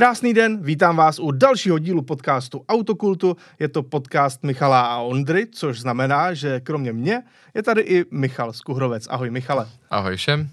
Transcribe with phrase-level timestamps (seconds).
[0.00, 3.36] Krásný den, vítám vás u dalšího dílu podcastu Autokultu.
[3.58, 7.22] Je to podcast Michala a Ondry, což znamená, že kromě mě
[7.54, 9.06] je tady i Michal Skuhrovec.
[9.10, 9.68] Ahoj Michale.
[9.90, 10.48] Ahoj všem.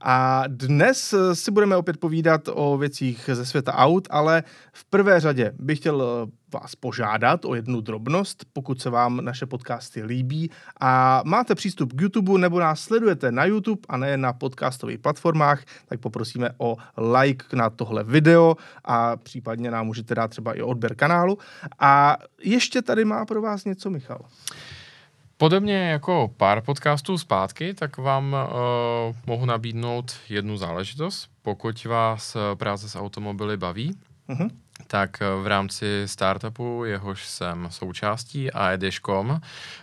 [0.00, 4.42] A dnes eh, si budeme opět povídat o věcích ze světa aut, ale
[4.72, 9.46] v prvé řadě bych chtěl eh, vás požádat o jednu drobnost, pokud se vám naše
[9.46, 14.32] podcasty líbí a máte přístup k YouTube nebo nás sledujete na YouTube a ne na
[14.32, 16.76] podcastových platformách, tak poprosíme o
[17.12, 21.38] like na tohle video a případně nám můžete dát třeba i odběr kanálu.
[21.78, 24.20] A ještě tady má pro vás něco Michal.
[25.40, 31.30] Podobně jako pár podcastů zpátky, tak vám uh, mohu nabídnout jednu záležitost.
[31.42, 33.96] Pokud vás uh, práce s automobily baví,
[34.28, 34.50] uh-huh
[34.86, 39.40] tak v rámci startupu, jehož jsem součástí, aedeš.com,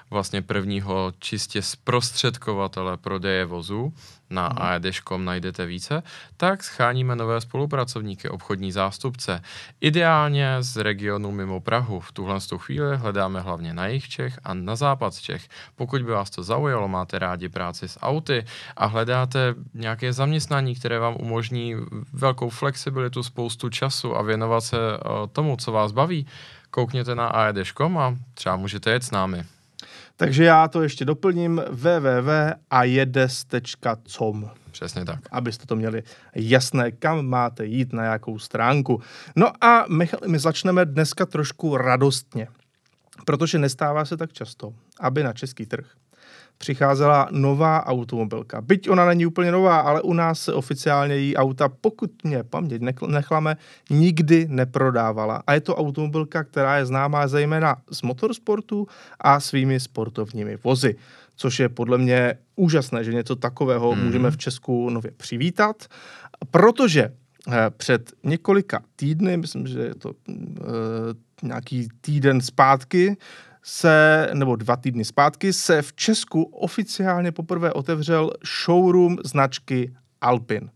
[0.10, 3.94] vlastně prvního čistě zprostředkovatele prodeje vozů,
[4.30, 4.58] na hmm.
[4.62, 6.04] aedeš.com najdete více,
[6.38, 9.42] tak scháníme nové spolupracovníky, obchodní zástupce.
[9.81, 12.00] Ideálně z regionu mimo Prahu.
[12.00, 15.48] V tuhle chvíli hledáme hlavně na jejich Čech a na západ Čech.
[15.76, 18.46] Pokud by vás to zaujalo, máte rádi práci s auty
[18.78, 21.76] a hledáte nějaké zaměstnání, které vám umožní
[22.14, 26.28] velkou flexibilitu, spoustu času a věnovat se uh, tomu, co vás baví,
[26.70, 29.44] koukněte na aedeš.com a třeba můžete jet s námi.
[30.18, 34.50] Takže já to ještě doplním www.ajedes.com.
[34.72, 35.20] Přesně tak.
[35.32, 36.04] Abyste to měli
[36.36, 39.02] jasné, kam máte jít, na jakou stránku.
[39.36, 42.48] No a my, my začneme dneska trošku radostně,
[43.26, 45.86] protože nestává se tak často, aby na český trh
[46.58, 48.61] přicházela nová automobilka.
[48.61, 52.81] Byť ona není úplně nová, ale u nás se oficiálně její auta, pokud mě paměť
[53.08, 53.58] nechlame,
[53.89, 55.44] nikdy neprodávala.
[55.47, 58.88] A je to automobilka, která je známá zejména z motorsportu
[59.19, 60.95] a svými sportovními vozy.
[61.35, 64.03] Což je podle mě úžasné, že něco takového mm.
[64.03, 65.85] můžeme v Česku nově přivítat,
[66.52, 70.35] protože eh, před několika týdny, myslím, že je to uh,
[71.44, 73.17] nějaký týden zpátky,
[73.67, 78.31] se, nebo dva týdny zpátky, se v Česku oficiálně poprvé otevřel
[78.66, 80.69] showroom značky Alpin.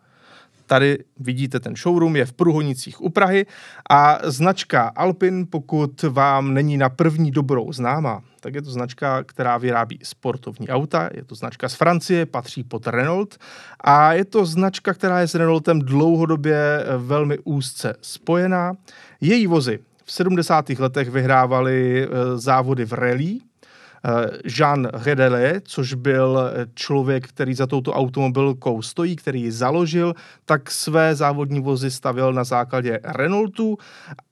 [0.66, 3.46] Tady vidíte ten showroom, je v Pruhonicích u Prahy
[3.90, 9.58] a značka Alpin, pokud vám není na první dobrou známá, tak je to značka, která
[9.58, 13.38] vyrábí sportovní auta, je to značka z Francie, patří pod Renault
[13.82, 18.74] a je to značka, která je s Renaultem dlouhodobě velmi úzce spojená.
[19.22, 19.80] Její vozy
[20.12, 20.70] v 70.
[20.70, 23.40] letech vyhrávali eh, závody v rally.
[23.40, 30.14] Eh, Jean Redele, což byl eh, člověk, který za touto automobilkou stojí, který ji založil,
[30.46, 33.78] tak své závodní vozy stavil na základě Renaultu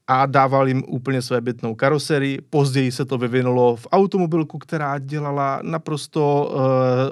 [0.07, 2.41] a dával jim úplně své bytnou karoserii.
[2.50, 6.62] Později se to vyvinulo v automobilku, která dělala naprosto uh,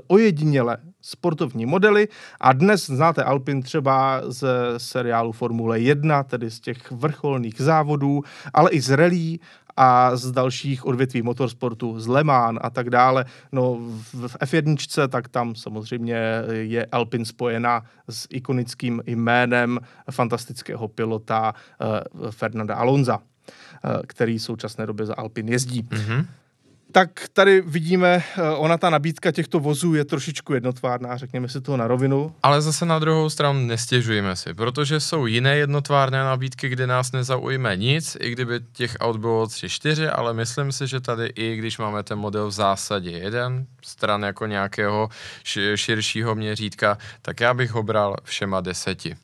[0.08, 0.78] ojediněle
[1.08, 2.08] sportovní modely
[2.40, 4.48] a dnes znáte Alpin třeba z
[4.78, 8.24] seriálu Formule 1, tedy z těch vrcholných závodů,
[8.54, 9.40] ale i z rally
[9.78, 13.26] a z dalších odvětví motorsportu, z Le Mans a tak dále.
[13.52, 13.76] No
[14.14, 19.80] v F1, tak tam samozřejmě je Alpin spojena s ikonickým jménem
[20.12, 23.22] fantastického pilota uh, Fernanda Alonza, uh,
[24.08, 25.84] který v současné době za Alpin jezdí.
[25.84, 26.26] Mm-hmm
[26.98, 31.78] tak tady vidíme, eh, ona ta nabídka těchto vozů je trošičku jednotvárná, řekněme si to
[31.78, 32.36] na rovinu.
[32.44, 37.76] Ale zase na druhou stranu nestěžujeme si, protože jsou jiné jednotvárné nabídky, kde nás nezaujme
[37.76, 42.04] nic, i kdyby těch aut bylo 3-4, ale myslím si, že tady i když máme
[42.04, 45.10] ten model v zásadě jeden, stran jako nějakého
[45.76, 49.16] širšího měřítka, tak já bych ho bral všema deseti.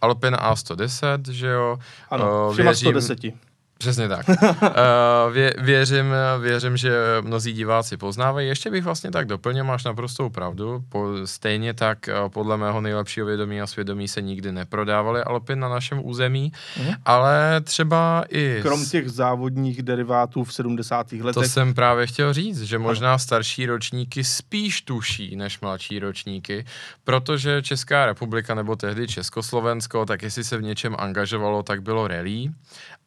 [0.00, 1.78] Alpin A110, že jo?
[2.10, 3.45] Ano, všema věřím, 110.
[3.78, 4.28] Přesně tak.
[4.28, 4.36] uh,
[5.32, 8.48] vě, věřím, věřím, že mnozí diváci poznávají.
[8.48, 10.84] Ještě bych vlastně tak doplnil, máš naprostou pravdu.
[10.88, 15.68] Po, stejně tak uh, podle mého nejlepšího vědomí a svědomí se nikdy neprodávaly Alpy na
[15.68, 16.92] našem území, mm.
[17.04, 18.58] ale třeba i...
[18.62, 21.12] Krom těch závodních derivátů v 70.
[21.12, 21.34] letech.
[21.34, 26.64] To jsem právě chtěl říct, že možná starší ročníky spíš tuší než mladší ročníky,
[27.04, 32.48] protože Česká republika nebo tehdy Československo, tak jestli se v něčem angažovalo, tak bylo rally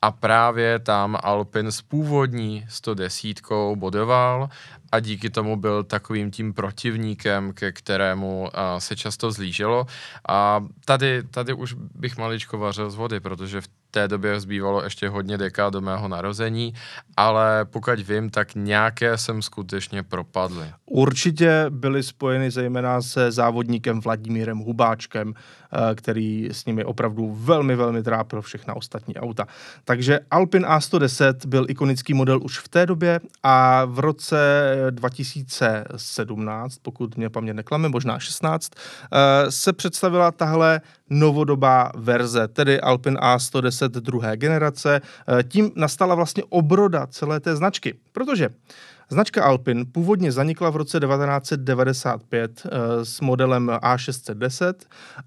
[0.01, 3.37] a právě tam Alpin s původní 110
[3.75, 4.49] bodoval
[4.91, 9.85] a díky tomu byl takovým tím protivníkem, ke kterému uh, se často zlíželo.
[10.29, 15.09] A tady, tady už bych maličko vařil z vody, protože v té době zbývalo ještě
[15.09, 16.73] hodně dekád do mého narození,
[17.17, 20.71] ale pokud vím, tak nějaké jsem skutečně propadly.
[20.85, 25.33] Určitě byly spojeny zejména se závodníkem Vladimírem Hubáčkem,
[25.95, 29.47] který s nimi opravdu velmi, velmi trápil všechna ostatní auta.
[29.83, 34.37] Takže Alpin A110 byl ikonický model už v té době a v roce
[34.89, 43.17] 2017, pokud mě paměť neklame, možná 16, eh, se představila tahle novodobá verze, tedy Alpin
[43.17, 45.01] A110 druhé generace.
[45.39, 48.49] Eh, tím nastala vlastně obroda celé té značky, protože
[49.11, 54.73] Značka Alpin původně zanikla v roce 1995 eh, s modelem A610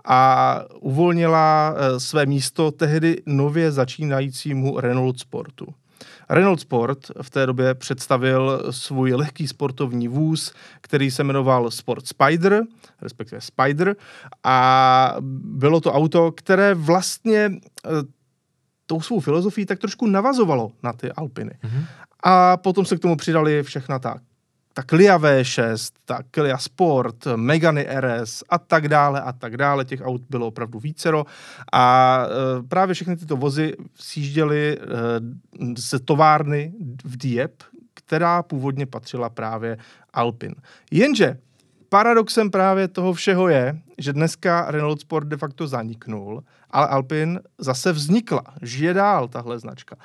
[0.05, 5.67] a uvolnila eh, své místo tehdy nově začínajícímu Renault Sportu.
[6.29, 12.63] Renault Sport v té době představil svůj lehký sportovní vůz, který se jmenoval Sport Spider,
[13.03, 13.97] respektive Spider,
[14.45, 17.51] a bylo to auto, které vlastně
[17.87, 17.91] eh,
[18.87, 21.51] tou svou filozofií tak trošku navazovalo na ty Alpiny.
[21.65, 21.85] Mm-hmm.
[22.23, 24.21] A potom se k tomu přidali všechna ta
[24.75, 29.85] ta Clio V6, ta Clio Sport, Megany RS a tak dále a tak dále.
[29.85, 31.25] Těch aut bylo opravdu vícero
[31.73, 34.85] a e, právě všechny tyto vozy sjížděly e,
[35.77, 36.73] z továrny
[37.05, 37.65] v Dieppe,
[37.95, 39.79] která původně patřila právě
[40.13, 40.55] Alpin.
[40.91, 41.39] Jenže
[41.93, 47.93] paradoxem právě toho všeho je, že dneska Renault Sport de facto zaniknul, ale Alpin zase
[47.93, 49.97] vznikla, žije dál tahle značka.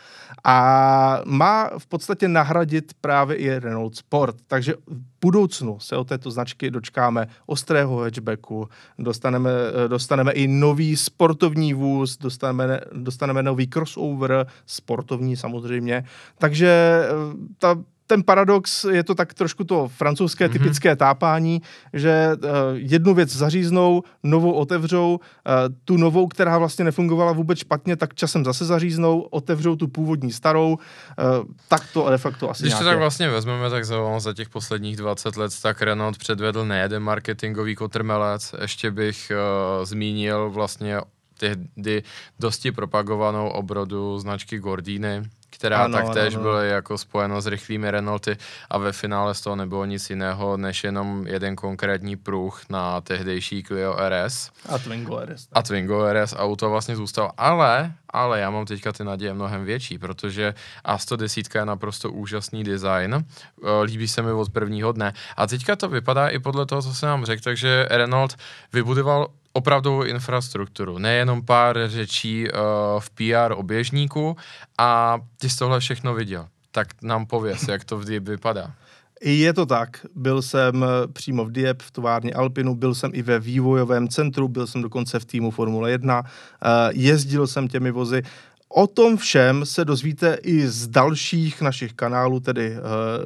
[0.44, 4.36] A má v podstatě nahradit právě i Renault Sport.
[4.48, 8.70] Takže v budoucnu se o této značky dočkáme ostrého hatchbacku,
[9.00, 9.50] dostaneme,
[9.88, 16.04] dostaneme i nový sportovní vůz, dostaneme, dostaneme nový crossover, sportovní samozřejmě.
[16.38, 17.12] Takže eh,
[17.58, 17.76] ta
[18.08, 20.52] ten paradox je to tak trošku to francouzské mm-hmm.
[20.52, 21.62] typické tápání,
[21.94, 27.96] že uh, jednu věc zaříznou, novou otevřou, uh, tu novou, která vlastně nefungovala vůbec špatně,
[27.96, 32.74] tak časem zase zaříznou, otevřou tu původní starou, uh, tak to de facto asi Když
[32.74, 37.04] to tak vlastně vezmeme, tak za, za těch posledních 20 let tak Renault předvedl nejeden
[37.04, 40.98] marketingový kotrmelec, ještě bych uh, zmínil vlastně
[41.40, 42.04] tehdy
[42.40, 48.38] dosti propagovanou obrodu značky Gordiny, která ano, taktéž ano, byla jako spojena s rychlými Renaulty
[48.70, 53.64] a ve finále z toho nebylo nic jiného, než jenom jeden konkrétní pruh na tehdejší
[53.64, 54.52] Clio RS.
[54.70, 55.48] A Twingo RS.
[55.54, 59.98] A Twingo RS auto vlastně zůstalo, ale, ale já mám teďka ty naděje mnohem větší,
[59.98, 60.54] protože
[60.86, 65.90] A110 je naprosto úžasný design, eh, líbí se mi od prvního dne a teďka to
[65.90, 68.36] vypadá i podle toho, co se nám řekl, takže Renault
[68.74, 69.28] vybudoval
[69.58, 72.60] opravdovou infrastrukturu, nejenom pár řečí uh,
[73.00, 74.38] v PR oběžníku
[74.78, 76.48] a ty jsi tohle všechno viděl.
[76.72, 78.74] Tak nám pověs, jak to v Diep vypadá.
[79.22, 80.06] Je to tak.
[80.16, 84.48] Byl jsem eh, přímo v Diep, v továrně Alpinu, byl jsem i ve vývojovém centru,
[84.48, 88.24] byl jsem dokonce v týmu Formule 1, eh, jezdil jsem těmi vozy
[88.70, 92.78] O tom všem se dozvíte i z dalších našich kanálů, tedy uh,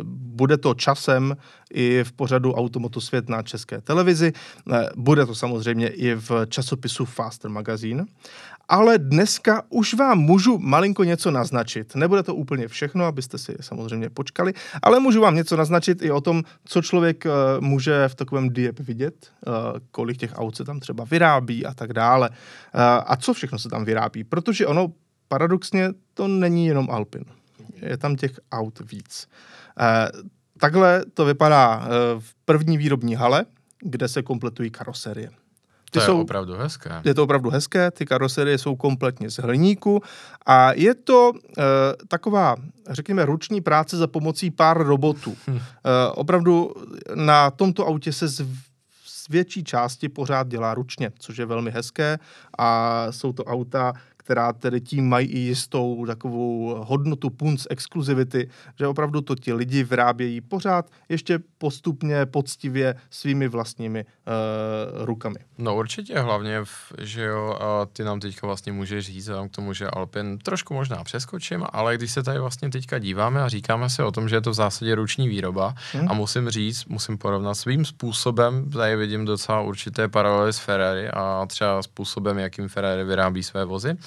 [0.06, 1.38] bude to časem
[1.74, 4.34] i v pořadu Automotosvět na České televizi,
[4.66, 8.06] uh, bude to samozřejmě i v časopisu Faster Magazine,
[8.70, 11.96] ale dneska už vám můžu malinko něco naznačit.
[11.96, 16.22] Nebude to úplně všechno, abyste si samozřejmě počkali, ale můžu vám něco naznačit i o
[16.22, 17.32] tom, co člověk uh,
[17.66, 19.54] může v takovém diep vidět, uh,
[19.92, 22.30] kolik těch aut se tam třeba vyrábí a tak dále.
[22.30, 22.36] Uh,
[23.06, 24.92] a co všechno se tam vyrábí, protože ono
[25.32, 27.24] paradoxně to není jenom Alpin.
[27.82, 29.28] Je tam těch aut víc.
[29.80, 30.08] Eh,
[30.60, 31.90] takhle to vypadá eh,
[32.20, 33.46] v první výrobní hale,
[33.80, 35.30] kde se kompletují karoserie.
[35.30, 37.02] Ty to je jsou, opravdu hezké.
[37.04, 40.02] Je to opravdu hezké, ty karoserie jsou kompletně z hliníku
[40.46, 41.62] a je to e,
[42.08, 42.56] taková,
[42.90, 45.36] řekněme, ruční práce za pomocí pár robotů.
[45.48, 45.58] e,
[46.12, 46.74] opravdu
[47.16, 48.48] na tomto autě se z,
[49.06, 52.20] z větší části pořád dělá ručně, což je velmi hezké
[52.58, 53.94] a jsou to auta,
[54.32, 59.84] která tedy tím mají i jistou takovou hodnotu punc exkluzivity, že opravdu to ti lidi
[59.84, 65.36] vyrábějí pořád ještě postupně, poctivě svými vlastními uh, rukami.
[65.58, 69.74] No určitě, hlavně, v, že jo, a ty nám teďka vlastně můžeš říct, k tomu,
[69.74, 74.04] že Alpin trošku možná přeskočím, ale když se tady vlastně teďka díváme a říkáme si
[74.04, 76.12] o tom, že je to v zásadě ruční výroba hmm.
[76.12, 81.46] a musím říct, musím porovnat svým způsobem, tady vidím docela určité paralely s Ferrari a
[81.48, 83.98] třeba způsobem, jakým Ferrari vyrábí své vozy,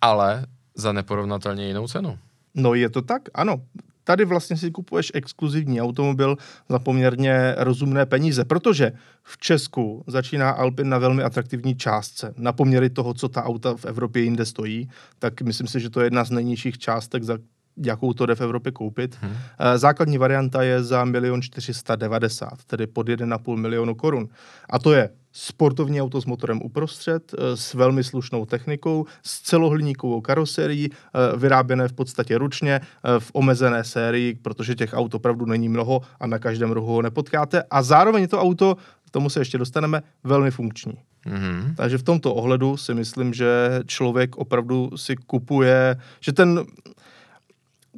[0.00, 2.18] ale za neporovnatelně jinou cenu.
[2.54, 3.62] No je to tak, ano.
[4.04, 6.36] Tady vlastně si kupuješ exkluzivní automobil
[6.68, 12.34] za poměrně rozumné peníze, protože v Česku začíná Alpin na velmi atraktivní částce.
[12.36, 16.00] Na poměry toho, co ta auta v Evropě jinde stojí, tak myslím si, že to
[16.00, 17.38] je jedna z nejnižších částek, za
[17.76, 19.18] jakou to jde v Evropě koupit.
[19.20, 19.34] Hmm.
[19.76, 24.28] Základní varianta je za 1 490 tedy pod 1,5 milionu korun.
[24.70, 30.20] A to je sportovní auto s motorem uprostřed, eh, s velmi slušnou technikou, s celohliníkovou
[30.20, 32.80] karoserií, eh, vyráběné v podstatě ručně,
[33.18, 37.62] v omezené sérii, protože těch aut opravdu není mnoho a na každém rohu ho nepotkáte.
[37.70, 38.76] A zároveň to auto,
[39.06, 40.94] k tomu se ještě dostaneme, velmi funkční.
[41.26, 41.74] Mm-hmm.
[41.74, 46.64] Takže v tomto ohledu si myslím, že člověk opravdu si kupuje, že ten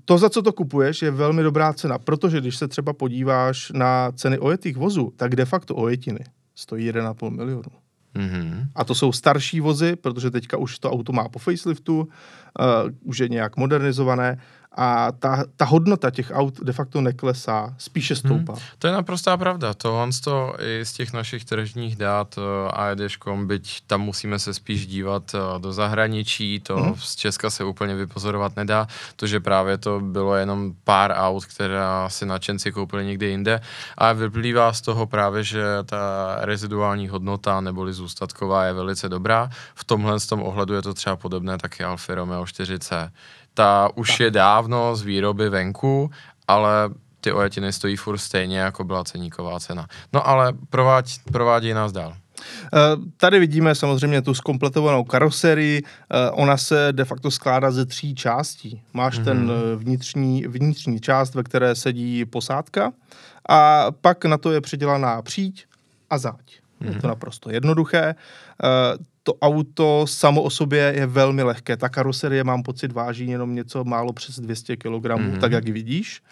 [0.06, 4.12] to, za co to kupuješ, je velmi dobrá cena, protože když se třeba podíváš na
[4.12, 6.20] ceny ojetých vozů, tak de facto ojetiny
[6.54, 7.70] stojí 1,5 milionu.
[8.14, 8.66] Mm-hmm.
[8.74, 12.06] A to jsou starší vozy, protože teďka už to auto má po faceliftu, uh,
[13.02, 14.38] už je nějak modernizované
[14.76, 18.18] a ta, ta hodnota těch aut de facto neklesá, spíše mhm.
[18.18, 18.52] stoupá.
[18.52, 18.62] Hmm.
[18.78, 19.74] To je naprostá pravda.
[19.74, 24.54] Tohle to i z těch našich tržních dát eh, a jedeškom, byť tam musíme se
[24.54, 26.94] spíš dívat eh, do zahraničí, to hmm.
[26.98, 32.08] z Česka se úplně vypozorovat nedá, to, že právě to bylo jenom pár aut, která
[32.08, 33.60] si nadšenci koupili někde jinde
[33.98, 39.50] a vyplývá z toho právě, že ta reziduální hodnota neboli zůstatková je velice dobrá.
[39.74, 43.10] V tomhle z tom ohledu je to třeba podobné taky Alfa Romeo 4C
[43.56, 44.20] ta už tak.
[44.20, 46.10] je dávno z výroby venku,
[46.48, 49.86] ale ty ojetiny stojí furt stejně, jako byla ceníková cena.
[50.12, 52.16] No ale provádí, provádí nás dál.
[52.74, 52.78] Eh,
[53.16, 55.82] tady vidíme samozřejmě tu skompletovanou karoserii.
[55.82, 58.82] Eh, ona se de facto skládá ze tří částí.
[58.92, 59.24] Máš mm-hmm.
[59.24, 62.92] ten eh, vnitřní, vnitřní část, ve které sedí posádka
[63.48, 65.64] a pak na to je přidělaná příď
[66.10, 66.34] a záď.
[66.36, 66.86] Mm-hmm.
[66.86, 67.08] Je to mhm.
[67.08, 68.14] naprosto jednoduché
[69.26, 71.76] to auto samo o sobě je velmi lehké.
[71.76, 75.40] Ta karoserie, mám pocit, váží jenom něco málo přes 200 kg, mm-hmm.
[75.40, 76.22] tak jak vidíš.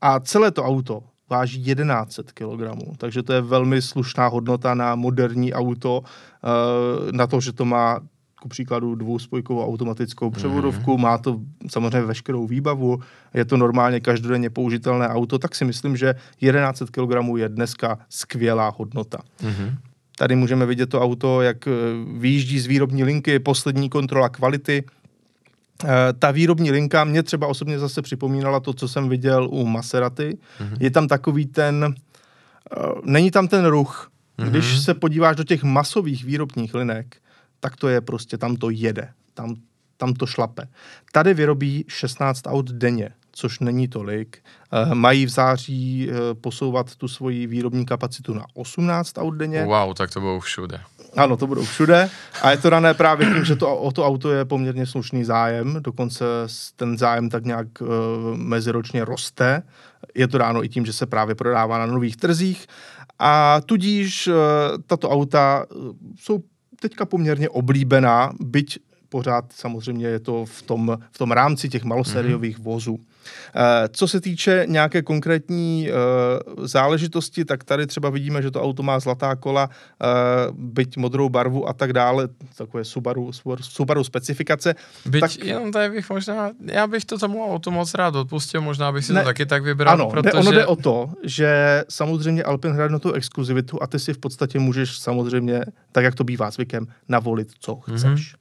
[0.00, 2.62] A celé to auto váží 1100 kg,
[2.96, 8.00] takže to je velmi slušná hodnota na moderní auto, eh, na to, že to má
[8.40, 11.02] ku příkladu dvouspojkovou automatickou převodovku, mm.
[11.02, 12.98] má to samozřejmě veškerou výbavu,
[13.34, 18.74] je to normálně každodenně použitelné auto, tak si myslím, že 1100 kg je dneska skvělá
[18.78, 19.18] hodnota.
[19.42, 19.89] Mm.
[20.20, 21.70] Tady můžeme vidět to auto, jak eh,
[22.18, 24.84] výjíždí z výrobní linky, poslední kontrola kvality.
[25.84, 30.38] Eh, ta výrobní linka mě třeba osobně zase připomínala to, co jsem viděl u Maserati.
[30.60, 30.76] Mm-hmm.
[30.80, 34.10] Je tam takový ten, eh, není tam ten ruch.
[34.38, 34.50] Mm-hmm.
[34.50, 37.16] Když se podíváš do těch masových výrobních linek,
[37.60, 39.56] tak to je prostě, tam to jede, tam,
[39.96, 40.68] tam to šlape.
[41.12, 44.38] Tady vyrobí 16 aut denně což není tolik.
[44.72, 49.64] Eh, mají v září eh, posouvat tu svoji výrobní kapacitu na 18 aut denně.
[49.64, 50.80] Wow, tak to budou všude.
[51.16, 52.10] Ano, to budou všude.
[52.42, 55.76] A je to dané právě tím, že to, o to auto je poměrně slušný zájem.
[55.80, 56.24] Dokonce
[56.76, 57.88] ten zájem tak nějak uh,
[58.36, 59.62] meziročně roste.
[60.14, 62.66] Je to dáno i tím, že se právě prodává na nových trzích.
[63.18, 64.34] A tudíž uh,
[64.86, 65.66] tato auta
[66.16, 66.42] jsou
[66.80, 68.78] teďka poměrně oblíbená, byť
[69.10, 72.62] pořád samozřejmě je to v tom, v tom rámci těch malosériových mm-hmm.
[72.62, 73.00] vozů.
[73.54, 75.92] Eh, co se týče nějaké konkrétní eh,
[76.66, 80.06] záležitosti, tak tady třeba vidíme, že to auto má zlatá kola, eh,
[80.52, 84.74] byť modrou barvu a tak dále, takové Subaru, Subaru specifikace.
[85.06, 85.44] Byť tak...
[85.44, 89.12] jenom tady bych možná, já bych to tomu auto moc rád odpustil, možná bych si
[89.12, 90.32] ne, to taky tak vybral, ano, protože...
[90.32, 94.18] ono jde o to, že samozřejmě Alpin hraje na tu exkluzivitu a ty si v
[94.18, 98.34] podstatě můžeš samozřejmě, tak jak to bývá zvykem, navolit, co chceš.
[98.34, 98.39] Mm-hmm.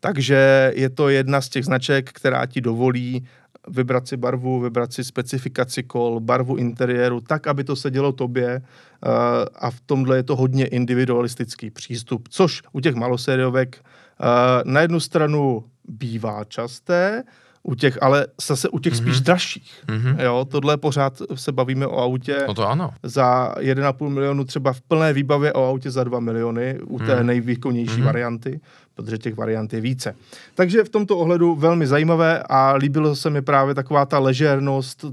[0.00, 3.26] Takže je to jedna z těch značek, která ti dovolí
[3.68, 8.62] vybrat si barvu, vybrat si specifikaci kol, barvu interiéru, tak, aby to sedělo tobě.
[9.06, 9.12] Uh,
[9.54, 15.00] a v tomhle je to hodně individualistický přístup, což u těch malosériovek uh, na jednu
[15.00, 17.22] stranu bývá časté,
[17.62, 18.96] u těch, ale zase u těch mm-hmm.
[18.96, 19.82] spíš dražších.
[19.86, 20.20] Mm-hmm.
[20.20, 22.90] Jo, tohle pořád se bavíme o autě no to ano.
[23.02, 27.26] za 1,5 milionu, třeba v plné výbavě o autě za 2 miliony, u té mm.
[27.26, 28.04] nejvýkonnější mm-hmm.
[28.04, 28.60] varianty,
[28.94, 30.14] protože těch variant je více.
[30.54, 35.04] Takže v tomto ohledu velmi zajímavé a líbilo se mi právě taková ta ležernost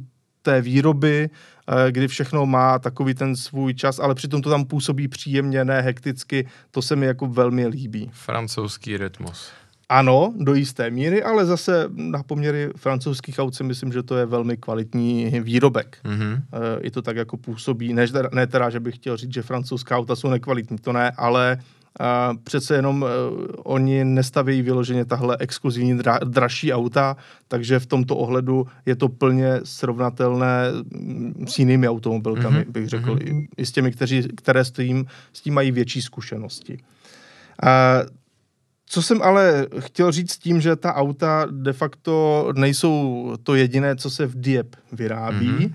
[0.42, 5.08] té výroby, eh, kdy všechno má takový ten svůj čas, ale přitom to tam působí
[5.08, 8.10] příjemně, ne hekticky, to se mi jako velmi líbí.
[8.14, 9.52] Francouzský rytmus.
[9.90, 14.26] Ano, do jisté míry, ale zase na poměry francouzských aut si myslím, že to je
[14.26, 15.98] velmi kvalitní výrobek.
[16.04, 16.42] Mm-hmm.
[16.82, 20.16] I to tak jako působí, ne, ne teda, že bych chtěl říct, že francouzská auta
[20.16, 21.58] jsou nekvalitní, to ne, ale
[22.00, 23.10] uh, přece jenom uh,
[23.64, 27.18] oni nestaví vyloženě tahle exkluzivní dra, dražší auta,
[27.48, 32.72] takže v tomto ohledu je to plně srovnatelné mm, s jinými automobilkami, mm-hmm.
[32.72, 33.48] bych řekl, mm-hmm.
[33.58, 36.78] i, i s těmi, kteří, které s tím, s tím mají větší zkušenosti.
[37.64, 38.10] Uh,
[38.90, 44.10] co jsem ale chtěl říct tím, že ta auta de facto nejsou to jediné, co
[44.10, 45.50] se v Diep vyrábí.
[45.50, 45.74] Mm-hmm.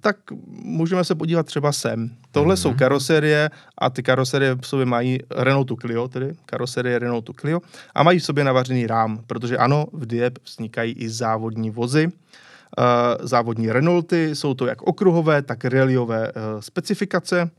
[0.00, 0.16] tak
[0.48, 2.10] můžeme se podívat třeba sem.
[2.30, 2.58] Tohle mm-hmm.
[2.58, 7.60] jsou karoserie a ty karoserie v sobě mají Renaultu Clio, tedy karoserie Renaultu Clio,
[7.94, 13.26] a mají v sobě navařený rám, protože ano, v Diep vznikají i závodní vozy, uh,
[13.26, 17.50] závodní Renaulty, jsou to jak okruhové, tak rallyové uh, specifikace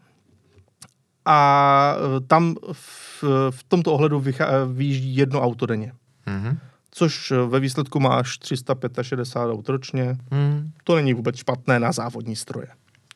[1.25, 1.95] a
[2.27, 3.10] tam v,
[3.49, 5.93] v tomto ohledu vychá, vyjíždí jedno auto denně.
[6.27, 6.57] Mm-hmm
[6.91, 10.17] což ve výsledku máš 365 aut ročně.
[10.31, 10.71] Hmm.
[10.83, 12.67] To není vůbec špatné na závodní stroje.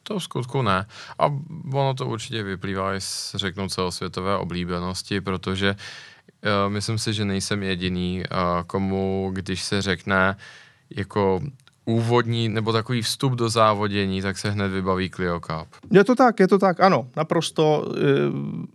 [0.04, 0.86] To v skutku ne.
[1.20, 1.26] A
[1.74, 7.64] ono to určitě vyplývá i z, řeknu, celosvětové oblíbenosti, protože uh, myslím si, že nejsem
[7.64, 10.36] jediný, uh, komu, když se řekne
[10.90, 11.42] jako
[11.86, 15.68] úvodní nebo takový vstup do závodění, tak se hned vybaví Clio Cup.
[15.92, 17.86] Je to tak, je to tak, ano, naprosto.
[17.88, 18.66] Uh,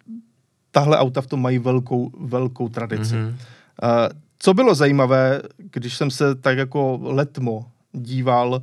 [0.70, 3.14] tahle auta v tom mají velkou, velkou tradici.
[3.14, 3.28] Mm-hmm.
[3.28, 4.08] Uh,
[4.42, 8.62] co bylo zajímavé, když jsem se tak jako letmo díval e,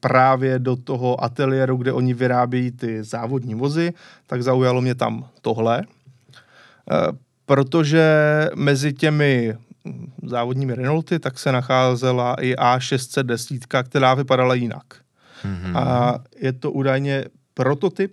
[0.00, 3.92] právě do toho ateliéru, kde oni vyrábějí ty závodní vozy,
[4.26, 5.84] tak zaujalo mě tam tohle, e,
[7.46, 8.04] protože
[8.54, 9.56] mezi těmi
[10.22, 14.84] závodními Renaulty tak se nacházela i A610, která vypadala jinak.
[15.44, 15.78] Mm-hmm.
[15.78, 18.12] A je to údajně prototyp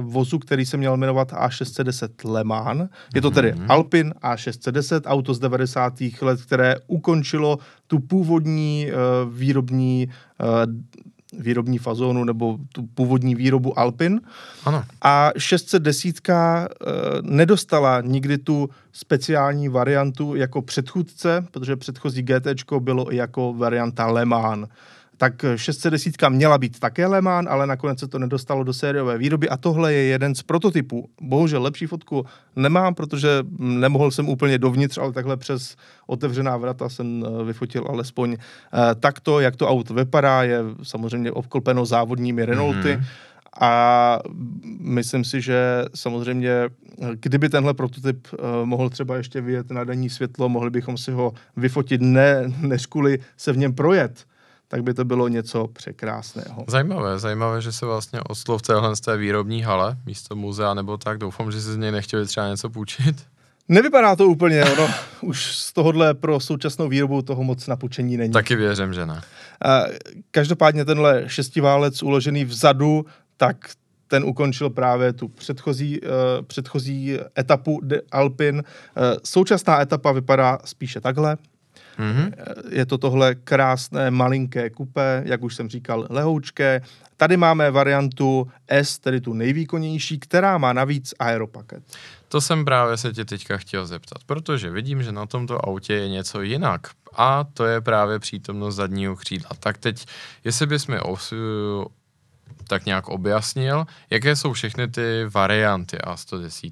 [0.00, 2.90] vozu, který se měl jmenovat A610 Le Mans.
[3.14, 3.66] Je to tedy mm-hmm.
[3.68, 5.94] Alpin A610, auto z 90.
[6.22, 10.08] let, které ukončilo tu původní uh, výrobní
[10.40, 10.72] uh,
[11.38, 14.20] výrobní fazónu nebo tu původní výrobu Alpin.
[14.64, 14.84] Ano.
[15.02, 16.36] A 610 uh,
[17.22, 24.24] nedostala nikdy tu speciální variantu jako předchůdce, protože předchozí GT bylo i jako varianta Le
[24.24, 24.68] Mans
[25.16, 29.48] tak 610 měla být také Le Mans, ale nakonec se to nedostalo do sériové výroby
[29.48, 31.08] a tohle je jeden z prototypů.
[31.20, 37.24] Bohužel lepší fotku nemám, protože nemohl jsem úplně dovnitř, ale takhle přes otevřená vrata jsem
[37.26, 42.96] eh, vyfotil alespoň eh, takto, jak to auto vypadá, je samozřejmě obklopeno závodními Renaulty.
[42.96, 43.04] Mm-hmm.
[43.60, 44.18] A
[44.80, 46.68] myslím si, že samozřejmě,
[47.20, 51.32] kdyby tenhle prototyp uh, mohl třeba ještě vyjet na denní světlo, mohli bychom si ho
[51.56, 54.24] vyfotit ne, než kvůli se v něm projet,
[54.68, 56.64] tak by to bylo něco překrásného.
[56.68, 60.96] Zajímavé, zajímavé, že se vlastně oslo v téhle z té výrobní hale místo muzea nebo
[60.96, 61.18] tak.
[61.18, 63.26] Doufám, že si z něj nechtěli třeba něco půjčit.
[63.68, 64.88] Nevypadá to úplně, ono
[65.20, 68.32] už z tohohle pro současnou výrobu toho moc napučení není.
[68.32, 69.20] Taky věřím, že ne.
[70.30, 73.06] Každopádně tenhle šestiválec uložený vzadu,
[73.36, 73.56] tak
[74.08, 76.08] ten ukončil právě tu předchozí, uh,
[76.46, 78.54] předchozí etapu de Alpin.
[78.56, 78.62] Uh,
[79.24, 81.36] současná etapa vypadá spíše takhle.
[81.98, 82.32] Mm-hmm.
[82.70, 86.82] Je to tohle krásné malinké kupé, jak už jsem říkal, lehoučké.
[87.16, 91.82] Tady máme variantu S, tedy tu nejvýkonnější, která má navíc aeropaket.
[92.28, 96.08] To jsem právě se tě teďka chtěl zeptat, protože vidím, že na tomto autě je
[96.08, 96.86] něco jinak.
[97.14, 99.50] A to je právě přítomnost zadního křídla.
[99.60, 100.06] Tak teď,
[100.44, 101.32] jestli bys mi os,
[102.68, 106.70] tak nějak objasnil, jaké jsou všechny ty varianty A110?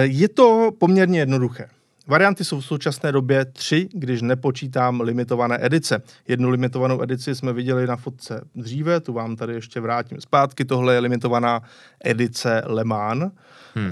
[0.00, 1.68] Je to poměrně jednoduché.
[2.06, 6.02] Varianty jsou v současné době tři, když nepočítám limitované edice.
[6.28, 10.64] Jednu limitovanou edici jsme viděli na fotce dříve, tu vám tady ještě vrátím zpátky.
[10.64, 11.62] Tohle je limitovaná
[12.04, 13.32] edice Le Mans.
[13.74, 13.84] Hmm.
[13.84, 13.90] Uh,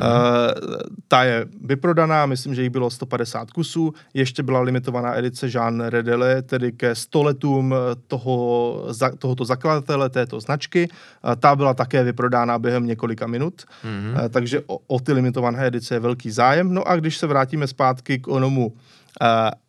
[1.09, 3.95] ta je vyprodaná, myslím, že jich bylo 150 kusů.
[4.15, 7.75] Ještě byla limitovaná edice Jean Redele, tedy ke 100 letům
[8.07, 10.89] toho, za, tohoto zakladatele této značky.
[10.89, 14.15] Uh, ta byla také vyprodána během několika minut, hmm.
[14.15, 16.75] uh, takže o, o ty limitované edice je velký zájem.
[16.75, 18.77] No a když se vrátíme zpátky k onomu uh,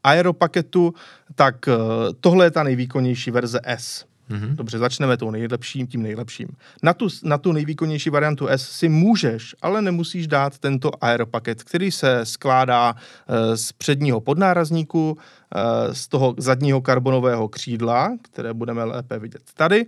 [0.03, 0.93] aeropaketu,
[1.35, 1.73] tak uh,
[2.19, 4.10] tohle je ta nejvýkonnější verze S.
[4.29, 4.55] Mm-hmm.
[4.55, 6.47] Dobře, začneme tou nejlepším, tím nejlepším.
[6.83, 11.91] Na tu, na tu nejvýkonnější variantu S si můžeš, ale nemusíš dát tento aeropaket, který
[11.91, 19.19] se skládá uh, z předního podnárazníku, uh, z toho zadního karbonového křídla, které budeme lépe
[19.19, 19.85] vidět tady,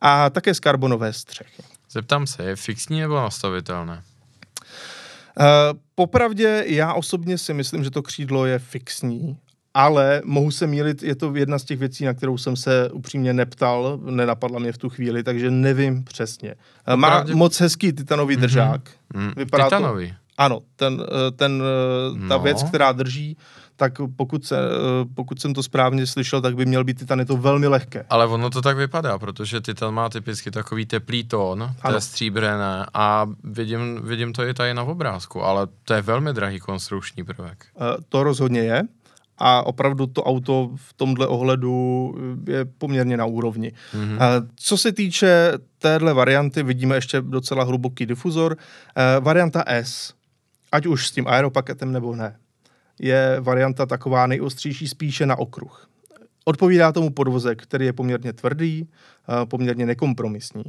[0.00, 1.62] a také z karbonové střechy.
[1.90, 4.02] Zeptám se, je fixní nebo nastavitelné?
[5.40, 9.38] Uh, popravdě já osobně si myslím, že to křídlo je fixní
[9.76, 13.32] ale mohu se mílit, je to jedna z těch věcí, na kterou jsem se upřímně
[13.32, 16.54] neptal, nenapadla mě v tu chvíli, takže nevím přesně.
[16.96, 17.34] Má pravdě...
[17.34, 18.40] moc hezký titanový mm-hmm.
[18.40, 18.80] držák.
[19.14, 20.08] Mm, Vypadá titanový?
[20.08, 22.42] To, ano, ten, eh, ten, eh, ta no.
[22.42, 23.36] věc, která drží,
[23.76, 24.68] tak pokud, se, eh,
[25.14, 28.04] pokud jsem to správně slyšel, tak by měl být titan, je to velmi lehké.
[28.10, 32.86] Ale ono to tak vypadá, protože titan má typicky takový teplý tón, to je stříbrné
[32.94, 37.66] a vidím, vidím to i tady na obrázku, ale to je velmi drahý konstrukční prvek.
[38.08, 38.82] To rozhodně je
[39.38, 42.14] a opravdu to auto v tomhle ohledu
[42.48, 43.72] je poměrně na úrovni.
[43.94, 44.18] Mm-hmm.
[44.56, 48.56] Co se týče téhle varianty, vidíme ještě docela hluboký difuzor.
[48.96, 50.14] Eh, varianta S,
[50.72, 52.36] ať už s tím aeropaketem nebo ne,
[53.00, 55.88] je varianta taková nejostřejší spíše na okruh.
[56.44, 58.88] odpovídá tomu podvozek, který je poměrně tvrdý,
[59.48, 60.64] poměrně nekompromisní.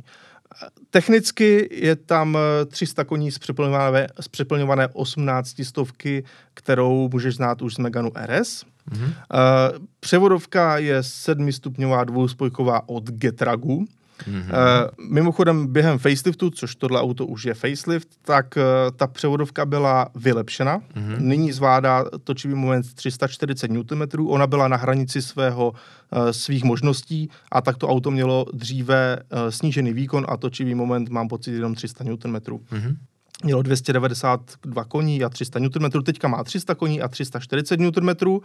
[0.90, 7.74] Technicky je tam 300 koní z přeplňované, z přeplňované 18 stovky, kterou můžeš znát už
[7.74, 8.66] z Meganu RS.
[8.92, 9.06] Mm-hmm.
[9.06, 13.86] Uh, převodovka je sedmistupňová dvouspojková od Getragu.
[14.24, 14.44] Mm-hmm.
[14.44, 18.64] Uh, mimochodem během faceliftu, což tohle auto už je facelift, tak uh,
[18.98, 20.80] ta převodovka byla vylepšena.
[20.80, 21.20] Mm-hmm.
[21.20, 24.28] Nyní zvládá točivý moment 340 Nm.
[24.28, 29.50] Ona byla na hranici svého uh, svých možností a tak to auto mělo dříve uh,
[29.50, 32.14] snížený výkon a točivý moment mám pocit jenom 300 Nm.
[32.16, 32.96] Mm-hmm
[33.44, 38.40] mělo 292 koní a 300 Nm, teďka má 300 koní a 340 Nm,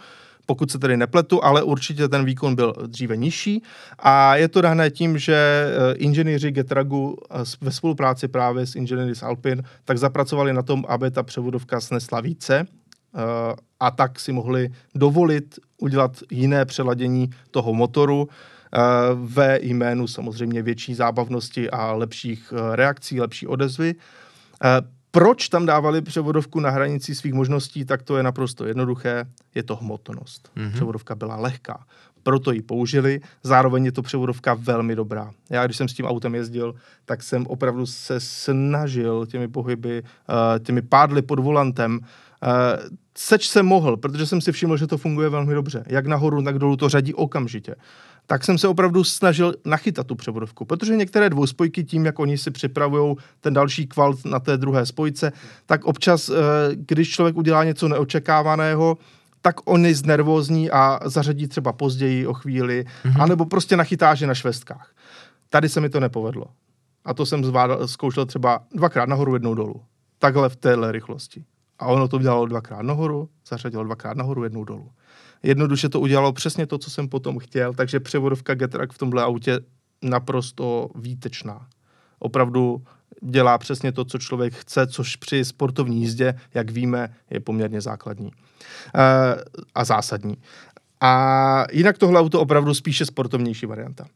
[0.47, 3.63] pokud se tedy nepletu, ale určitě ten výkon byl dříve nižší
[3.99, 9.15] a je to dané tím, že eh, inženýři Getragu eh, ve spolupráci právě s inženýry
[9.15, 13.21] z Alpin tak zapracovali na tom, aby ta převodovka snesla více eh,
[13.81, 18.29] a tak si mohli dovolit udělat jiné přeladění toho motoru,
[19.15, 23.95] ve jménu samozřejmě větší zábavnosti a lepších reakcí, lepší odezvy.
[25.15, 29.77] Proč tam dávali převodovku na hranici svých možností, tak to je naprosto jednoduché, je to
[29.77, 30.51] hmotnost.
[30.57, 30.73] Mm-hmm.
[30.73, 31.85] Převodovka byla lehká,
[32.23, 35.31] proto ji použili, zároveň je to převodovka velmi dobrá.
[35.51, 40.59] Já, když jsem s tím autem jezdil, tak jsem opravdu se snažil těmi pohyby, eh,
[40.59, 42.01] těmi pádly pod volantem,
[42.43, 42.49] eh,
[43.19, 45.85] seč se mohl, protože jsem si všiml, že to funguje velmi dobře.
[45.87, 47.75] Jak nahoru, tak dolů to řadí okamžitě
[48.27, 52.51] tak jsem se opravdu snažil nachytat tu převodovku, protože některé dvouspojky tím, jak oni si
[52.51, 55.33] připravují ten další kvalt na té druhé spojce,
[55.67, 56.35] tak občas, eh,
[56.75, 58.99] když člověk udělá něco neočekávaného,
[59.43, 63.23] tak on je znervózní a zařadí třeba později o chvíli, mm-hmm.
[63.23, 64.95] anebo prostě nachytá, že na švestkách.
[65.51, 66.47] Tady se mi to nepovedlo.
[67.05, 69.83] A to jsem zvádal, zkoušel třeba dvakrát nahoru, jednou dolů.
[70.19, 71.45] Takhle v téhle rychlosti.
[71.79, 74.91] A ono to udělalo dvakrát nahoru, zařadilo dvakrát nahoru, jednou dolů
[75.43, 79.61] jednoduše to udělalo přesně to, co jsem potom chtěl, takže převodovka Getrack v tomhle autě
[80.03, 81.67] naprosto výtečná.
[82.19, 82.83] Opravdu
[83.23, 88.31] dělá přesně to, co člověk chce, což při sportovní jízdě, jak víme, je poměrně základní
[88.31, 88.33] e,
[89.75, 90.37] a zásadní.
[91.01, 94.07] A jinak tohle auto opravdu spíše sportovnější varianta.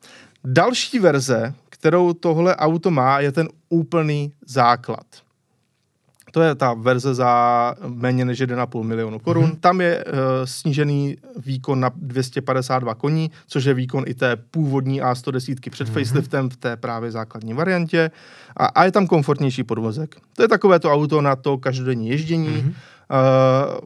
[0.45, 5.07] Další verze, kterou tohle auto má, je ten úplný základ
[6.37, 9.45] to je ta verze za méně než 1,5 milionu korun.
[9.45, 9.61] Mm-hmm.
[9.61, 10.13] Tam je uh,
[10.45, 15.93] snížený výkon na 252 koní, což je výkon i té původní A110 před mm-hmm.
[15.93, 18.11] faceliftem v té právě základní variantě.
[18.57, 20.17] A, a je tam komfortnější podvozek.
[20.37, 22.49] To je takové to auto na to každodenní ježdění.
[22.49, 22.69] Mm-hmm.
[22.69, 23.81] Uh,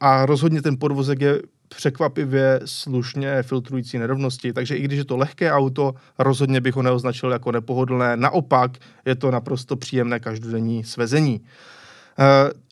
[0.00, 5.52] a rozhodně ten podvozek je překvapivě slušně filtrující nerovnosti, takže i když je to lehké
[5.52, 8.70] auto, rozhodně bych ho neoznačil jako nepohodlné, naopak
[9.04, 11.40] je to naprosto příjemné každodenní svezení.
[11.44, 11.79] Eh,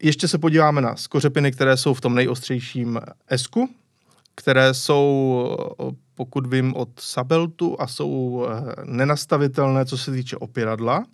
[0.03, 3.69] ještě se podíváme na skořepiny, které jsou v tom nejostřejším esku,
[4.35, 5.57] které jsou,
[6.15, 11.05] pokud vím, od Sabeltu a jsou eh, nenastavitelné, co se týče opěradla,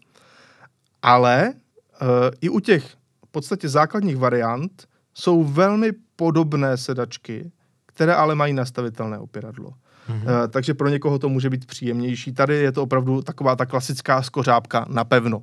[1.03, 2.07] ale eh,
[2.41, 2.87] i u těch
[3.27, 7.51] v podstatě základních variant jsou velmi podobné sedačky,
[7.87, 9.71] které ale mají nastavitelné opěradlo.
[10.09, 10.49] Mm-hmm.
[10.49, 12.33] takže pro někoho to může být příjemnější.
[12.33, 15.43] Tady je to opravdu taková ta klasická skořápka na pevno.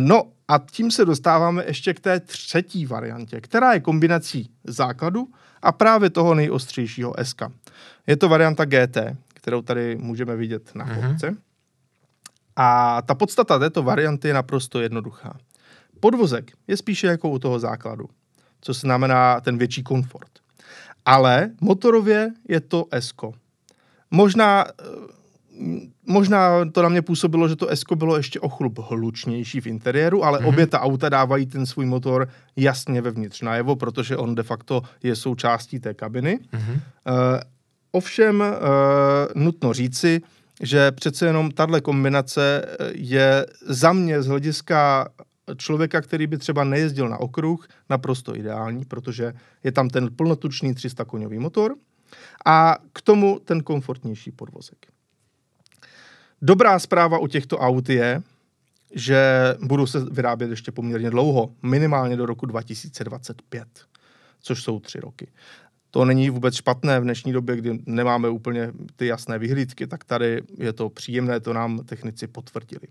[0.00, 5.28] No a tím se dostáváme ještě k té třetí variantě, která je kombinací základu
[5.62, 7.42] a právě toho nejostřejšího SK.
[8.06, 8.98] Je to varianta GT,
[9.34, 11.30] kterou tady můžeme vidět na fotce.
[11.30, 11.36] Mm-hmm.
[12.56, 15.36] A ta podstata této varianty je naprosto jednoduchá.
[16.00, 18.08] Podvozek je spíše jako u toho základu,
[18.60, 20.30] co znamená ten větší komfort.
[21.04, 23.14] Ale motorově je to S.
[24.10, 24.64] Možná
[26.06, 30.24] možná to na mě působilo, že to Esko bylo ještě o chlup hlučnější v interiéru,
[30.24, 30.48] ale mm-hmm.
[30.48, 35.16] obě ta auta dávají ten svůj motor jasně vevnitř najevo, protože on de facto je
[35.16, 36.38] součástí té kabiny.
[36.52, 36.72] Mm-hmm.
[36.72, 36.80] Uh,
[37.92, 40.20] ovšem uh, nutno říci,
[40.62, 45.08] že přece jenom tahle kombinace eh, je za mě z hlediska
[45.56, 49.32] člověka, který by třeba nejezdil na okruh, naprosto ideální, protože
[49.64, 51.74] je tam ten plnotučný 300 koňový motor
[52.46, 54.93] a k tomu ten komfortnější podvozek.
[56.46, 58.22] Dobrá zpráva u těchto aut je,
[58.94, 59.20] že
[59.62, 63.68] budou se vyrábět ještě poměrně dlouho, minimálně do roku 2025,
[64.40, 65.28] což jsou tři roky.
[65.94, 70.42] To není vůbec špatné v dnešní době, kdy nemáme úplně ty jasné vyhlídky, tak tady
[70.58, 72.82] je to příjemné, to nám technici potvrdili.
[72.82, 72.90] E,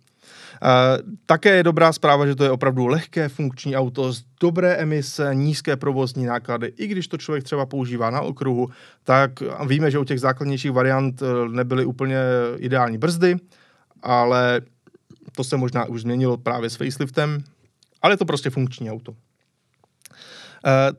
[1.25, 5.75] také je dobrá zpráva, že to je opravdu lehké funkční auto z dobré emise, nízké
[5.75, 6.73] provozní náklady.
[6.77, 8.69] I když to člověk třeba používá na okruhu,
[9.03, 9.31] tak
[9.67, 12.17] víme, že u těch základnějších variant e, nebyly úplně
[12.57, 13.35] ideální brzdy,
[14.03, 14.61] ale
[15.35, 17.43] to se možná už změnilo právě s faceliftem,
[18.01, 19.15] ale je to prostě funkční auto.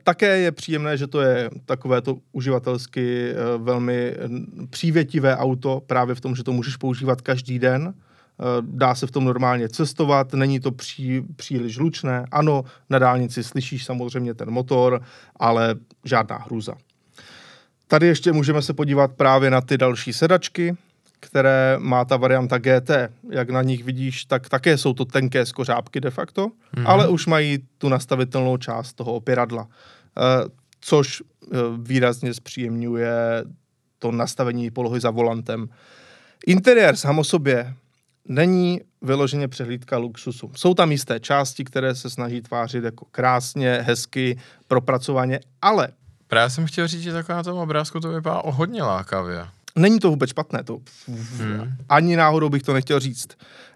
[0.03, 4.15] Také je příjemné, že to je takové to uživatelsky velmi
[4.69, 7.93] přívětivé auto, právě v tom, že to můžeš používat každý den.
[8.61, 12.25] Dá se v tom normálně cestovat, není to pří, příliš hlučné.
[12.31, 15.01] Ano, na dálnici slyšíš samozřejmě ten motor,
[15.35, 16.73] ale žádná hruza.
[17.87, 20.75] Tady ještě můžeme se podívat právě na ty další sedačky,
[21.19, 22.91] které má ta varianta GT.
[23.29, 26.83] Jak na nich vidíš, tak také jsou to tenké skořápky de facto, mm-hmm.
[26.85, 30.21] ale už mají tu nastavitelnou část toho opěradla, eh,
[30.81, 33.43] což eh, výrazně zpříjemňuje
[33.99, 35.69] to nastavení polohy za volantem.
[36.47, 37.73] Interiér sám o sobě
[38.27, 40.51] není vyloženě přehlídka luxusu.
[40.55, 45.87] Jsou tam jisté části, které se snaží tvářit jako krásně, hezky, propracovaně, ale...
[46.27, 49.45] Právě jsem chtěl říct, že taková na tom obrázku to vypadá o hodně lákavě.
[49.75, 51.77] Není to vůbec špatné, to hmm.
[51.89, 53.27] ani náhodou bych to nechtěl říct.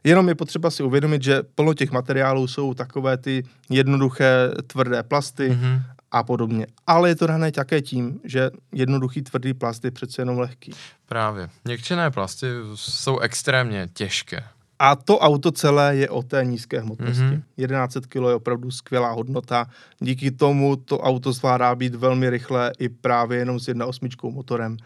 [0.04, 5.50] Jenom je potřeba si uvědomit, že plno těch materiálů jsou takové ty jednoduché tvrdé plasty
[5.50, 5.82] hmm.
[6.12, 6.68] a podobně.
[6.88, 10.72] Ale je to dané také tím, že jednoduchý tvrdý plast je přece jenom lehký.
[11.06, 11.50] Právě.
[11.66, 14.44] Měkčené plasty jsou extrémně těžké.
[14.82, 17.24] A to auto celé je o té nízké hmotnosti.
[17.24, 17.44] Mm-hmm.
[17.68, 19.68] 1100 kg je opravdu skvělá hodnota.
[20.00, 24.78] Díky tomu to auto zvládá být velmi rychle i právě jenom s 1.8 motorem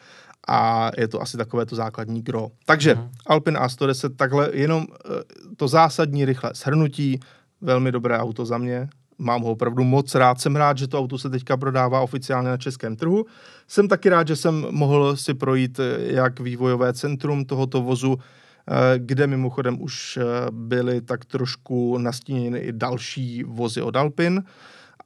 [0.47, 2.47] a je to asi takové to základní gro.
[2.65, 3.09] Takže uh-huh.
[3.25, 5.23] Alpine A110 takhle jenom eh,
[5.57, 7.19] to zásadní rychlé shrnutí,
[7.61, 11.17] velmi dobré auto za mě, mám ho opravdu moc rád, jsem rád, že to auto
[11.17, 13.25] se teďka prodává oficiálně na českém trhu.
[13.67, 18.73] Jsem taky rád, že jsem mohl si projít eh, jak vývojové centrum tohoto vozu, eh,
[18.97, 20.19] kde mimochodem už
[20.51, 24.41] byly tak trošku nastíněny i další vozy od Alpine.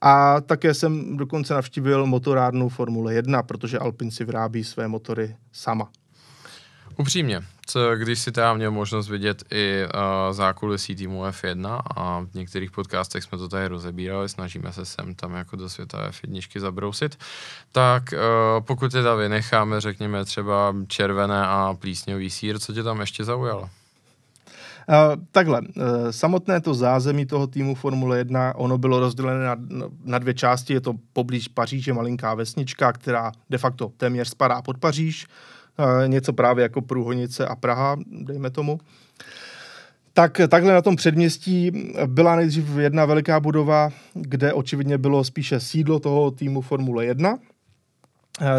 [0.01, 5.89] A také jsem dokonce navštívil motorárnu Formule 1, protože Alpin si vyrábí své motory sama.
[6.97, 12.33] Upřímně, co, když si teda měl možnost vidět i uh, zákulisí týmu F1 a v
[12.33, 17.19] některých podcastech jsme to tady rozebírali, snažíme se sem tam jako do světa F1 zabrousit,
[17.71, 23.23] tak uh, pokud teda vynecháme, řekněme třeba červené a plísňový sír, co tě tam ještě
[23.23, 23.69] zaujalo?
[24.89, 29.55] Uh, takhle, uh, samotné to zázemí toho týmu Formule 1, ono bylo rozdělené na,
[30.03, 34.77] na dvě části, je to poblíž Paříže malinká vesnička, která de facto téměř spadá pod
[34.77, 35.27] Paříž,
[35.79, 38.79] uh, něco právě jako Průhonice a Praha, dejme tomu.
[40.13, 41.71] Tak takhle na tom předměstí
[42.05, 47.56] byla nejdřív jedna veliká budova, kde očividně bylo spíše sídlo toho týmu Formule 1, Eh,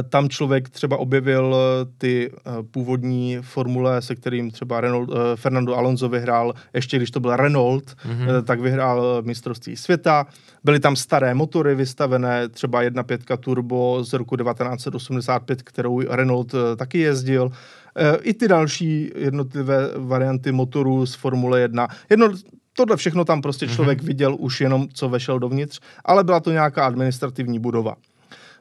[0.08, 6.08] tam člověk třeba objevil eh, ty eh, původní formule, se kterým třeba Renault, Fernando Alonso
[6.08, 8.42] vyhrál, ještě když to byl Renault, mm-hmm.
[8.44, 10.26] tak vyhrál mistrovství světa.
[10.64, 17.50] Byly tam staré motory vystavené, třeba 1.5 turbo z roku 1985, kterou Renault taky jezdil.
[18.22, 21.88] I ty další jednotlivé varianty motorů z Formule 1.
[22.10, 22.28] Jedno,
[22.72, 23.74] tohle všechno tam prostě mhm.
[23.74, 24.06] člověk mm-hmm.
[24.06, 27.94] viděl už jenom, co vešel dovnitř, ale byla to nějaká administrativní budova.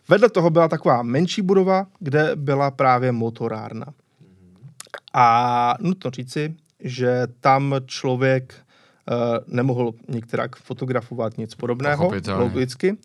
[0.09, 3.85] Vedle toho byla taková menší budova, kde byla právě motorárna.
[5.13, 9.15] A nutno říci, že tam člověk uh,
[9.55, 12.97] nemohl některak fotografovat nic podobného, logicky,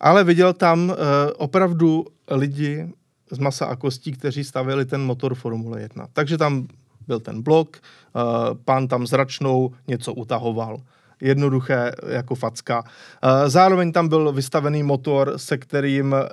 [0.00, 0.96] ale viděl tam uh,
[1.36, 2.92] opravdu lidi
[3.30, 6.06] z masa a kostí, kteří stavili ten motor Formule 1.
[6.12, 6.68] Takže tam
[7.06, 8.22] byl ten blok, uh,
[8.64, 10.80] pán tam zračnou něco utahoval
[11.20, 12.84] jednoduché jako facka.
[12.84, 16.28] Eh, zároveň tam byl vystavený motor, se kterým eh,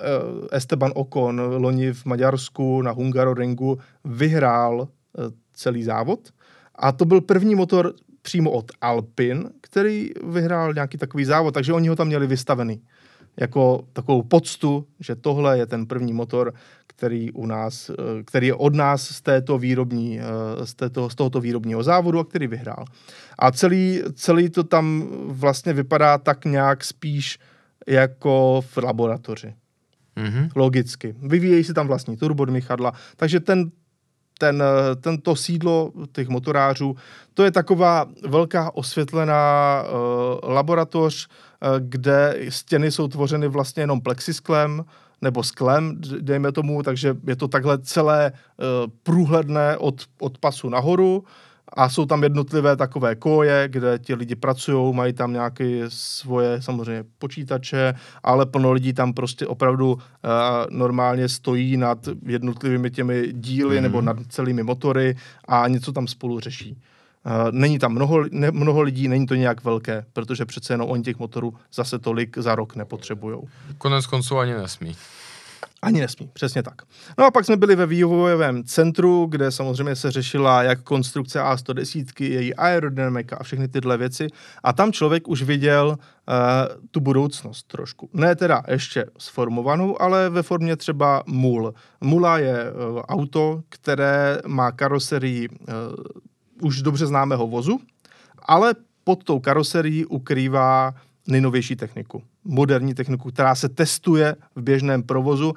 [0.56, 5.22] Esteban Ocon loni v Maďarsku na Hungaroringu vyhrál eh,
[5.54, 6.28] celý závod.
[6.74, 11.88] A to byl první motor přímo od Alpin, který vyhrál nějaký takový závod, takže oni
[11.88, 12.82] ho tam měli vystavený
[13.40, 16.54] jako takovou poctu, že tohle je ten první motor,
[16.86, 21.14] který u nás, eh, který je od nás z této výrobní, eh, z, této, z
[21.14, 22.84] tohoto výrobního závodu a který vyhrál.
[23.38, 27.38] A celý, celý to tam vlastně vypadá tak nějak spíš
[27.86, 29.54] jako v laboratoři.
[30.16, 30.48] Mm-hmm.
[30.56, 31.14] Logicky.
[31.22, 33.70] Vyvíjejí si tam vlastní turbodmychadla, takže ten,
[34.38, 36.96] ten, eh, tento sídlo těch motorářů,
[37.34, 41.47] to je taková velká osvětlená uh, laboratoř, uh,
[41.78, 44.84] kde stěny jsou tvořeny vlastně jenom plexisklem,
[45.22, 48.66] nebo sklem, dejme tomu, takže je to takhle celé uh,
[49.02, 51.24] průhledné od, od pasu nahoru
[51.72, 57.04] a jsou tam jednotlivé takové koje, kde ti lidi pracují, mají tam nějaké svoje samozřejmě
[57.18, 60.00] počítače, ale plno lidí tam prostě opravdu uh,
[60.70, 63.82] normálně stojí nad jednotlivými těmi díly mm.
[63.82, 65.16] nebo nad celými motory
[65.48, 66.78] a něco tam spolu řeší.
[67.28, 71.02] Uh, není tam mnoho, ne, mnoho lidí, není to nějak velké, protože přece jenom oni
[71.02, 73.38] těch motorů zase tolik za rok nepotřebují.
[73.78, 74.96] Konec konců ani nesmí.
[75.82, 76.82] Ani nesmí, přesně tak.
[77.18, 82.24] No a pak jsme byli ve vývojovém centru, kde samozřejmě se řešila jak konstrukce A110,
[82.24, 84.26] její aerodynamika a všechny tyhle věci.
[84.62, 85.96] A tam člověk už viděl uh,
[86.90, 88.10] tu budoucnost trošku.
[88.12, 91.74] Ne teda ještě sformovanou, ale ve formě třeba MUL.
[92.00, 95.54] Mula je uh, auto, které má karoserii uh,
[96.62, 97.80] už dobře známého vozu,
[98.42, 100.94] ale pod tou karoserií ukrývá
[101.26, 105.54] nejnovější techniku moderní techniku, která se testuje v běžném provozu,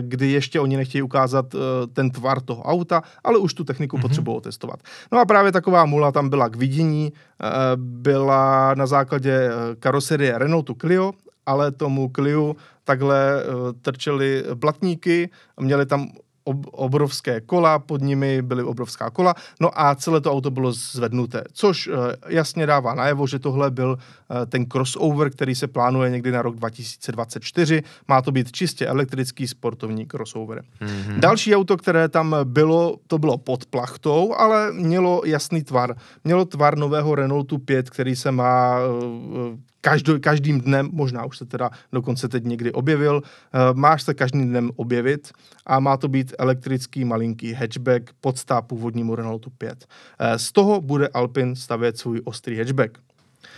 [0.00, 4.00] kdy ještě oni nechtějí ukázat e, ten tvar toho auta, ale už tu techniku mm-hmm.
[4.00, 4.80] potřebují testovat.
[5.12, 10.38] No a právě taková mula tam byla k vidění, e, byla na základě e, karoserie
[10.38, 11.12] Renaultu Clio,
[11.46, 13.44] ale tomu Clio takhle
[13.82, 16.08] trčely blatníky, měli tam
[16.44, 21.44] ob, obrovské kola, pod nimi byly obrovská kola, no a celé to auto bylo zvednuté,
[21.52, 21.94] což uh,
[22.28, 26.56] jasně dává najevo, že tohle byl uh, ten crossover, který se plánuje někdy na rok
[26.56, 27.82] 2024.
[28.08, 30.62] Má to být čistě elektrický sportovní crossover.
[30.80, 31.18] Mm-hmm.
[31.18, 35.96] Další auto, které tam bylo, to bylo pod plachtou, ale mělo jasný tvar.
[36.24, 41.44] Mělo tvar nového Renaultu 5, který se má uh, každý, každým dnem, možná už se
[41.44, 45.32] teda dokonce teď někdy objevil, uh, máš se každým dnem objevit
[45.66, 49.86] a má to být elektrický malinký hatchback podstá původnímu Renaultu 5.
[50.20, 52.98] Uh, z toho bude Alpin stavět svůj ostrý hatchback.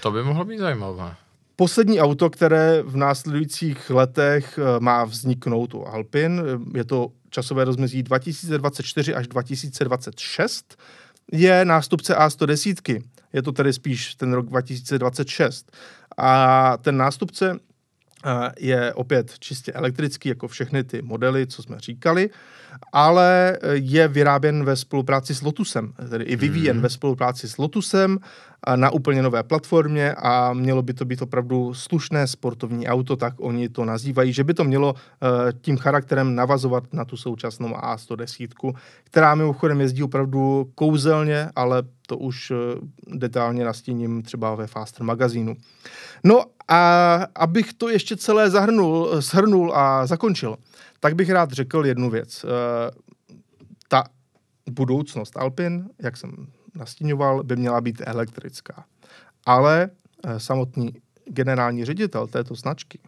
[0.02, 1.14] To by mohlo být zajímavé.
[1.56, 6.42] Poslední auto, které v následujících letech uh, má vzniknout u Alpin,
[6.74, 10.76] je to časové rozmezí 2024 až 2026,
[11.32, 13.02] je nástupce A110.
[13.32, 15.76] Je to tedy spíš ten rok 2026.
[16.16, 17.58] A ten nástupce
[18.26, 22.30] eh, je opět čistě elektrický, jako všechny ty modely, co jsme říkali,
[22.92, 26.82] ale je vyráběn ve spolupráci s Lotusem, tedy i vyvíjen mm.
[26.82, 28.18] ve spolupráci s Lotusem
[28.76, 33.68] na úplně nové platformě a mělo by to být opravdu slušné sportovní auto, tak oni
[33.68, 39.34] to nazývají, že by to mělo eh, tím charakterem navazovat na tu současnou A110, která
[39.34, 42.54] mimochodem jezdí opravdu kouzelně, ale to už eh,
[43.06, 45.56] detailně nastíním třeba ve Faster magazínu.
[46.24, 50.56] No a abych to ještě celé zahrnul, shrnul a zakončil,
[51.04, 52.44] tak bych rád řekl jednu věc.
[52.44, 52.90] Eh,
[53.88, 54.04] ta
[54.70, 58.84] budoucnost Alpin, jak jsem nastíňoval, by měla být elektrická.
[59.46, 59.90] Ale
[60.24, 60.92] eh, samotný
[61.24, 62.98] generální ředitel této značky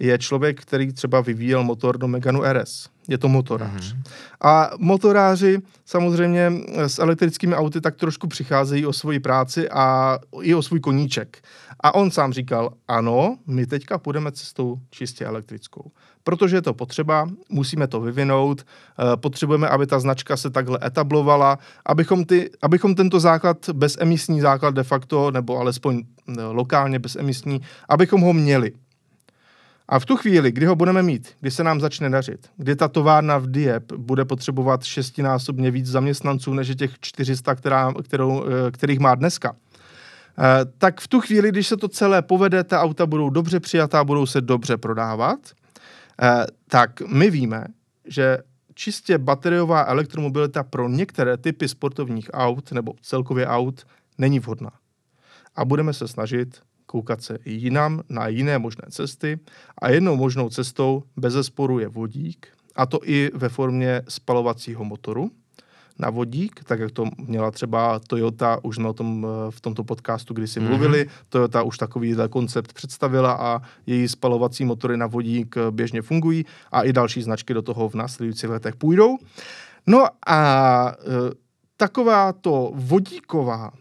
[0.00, 2.88] je člověk, který třeba vyvíjel motor do Meganu RS.
[3.08, 3.94] Je to motorář.
[3.94, 4.02] Mm-hmm.
[4.40, 10.62] A motoráři samozřejmě s elektrickými auty tak trošku přicházejí o svoji práci a i o
[10.62, 11.42] svůj koníček.
[11.80, 15.90] A on sám říkal, ano, my teďka půjdeme cestou čistě elektrickou.
[16.24, 21.58] Protože je to potřeba, musíme to vyvinout, eh, potřebujeme, aby ta značka se takhle etablovala,
[21.86, 28.20] abychom, ty, abychom tento základ, bezemisní základ de facto, nebo alespoň eh, lokálně bezemisní, abychom
[28.20, 28.72] ho měli.
[29.90, 32.88] A v tu chvíli, kdy ho budeme mít, kdy se nám začne dařit, kdy ta
[32.88, 38.98] továrna v Diep bude potřebovat šestinásobně víc zaměstnanců než těch 400, která, kterou, eh, kterých
[38.98, 39.56] má dneska,
[40.38, 44.04] eh, tak v tu chvíli, když se to celé povede, ta auta budou dobře přijatá,
[44.04, 45.38] budou se dobře prodávat,
[46.22, 47.64] eh, tak my víme,
[48.04, 48.38] že
[48.74, 53.86] čistě bateriová elektromobilita pro některé typy sportovních aut nebo celkově aut
[54.18, 54.70] není vhodná.
[55.56, 59.38] A budeme se snažit koukat se i jinam na jiné možné cesty
[59.78, 65.30] a jednou možnou cestou bez zesporu je vodík, a to i ve formě spalovacího motoru
[65.98, 69.84] na vodík, tak jak to měla třeba Toyota, už jsme o tom eh, v tomto
[69.84, 70.68] podcastu kdysi mm-hmm.
[70.68, 76.44] mluvili, Toyota už takový koncept představila a její spalovací motory na vodík eh, běžně fungují
[76.72, 79.18] a i další značky do toho v následujících letech půjdou.
[79.86, 80.40] No a
[80.92, 81.34] e,
[81.76, 83.72] taková to vodíková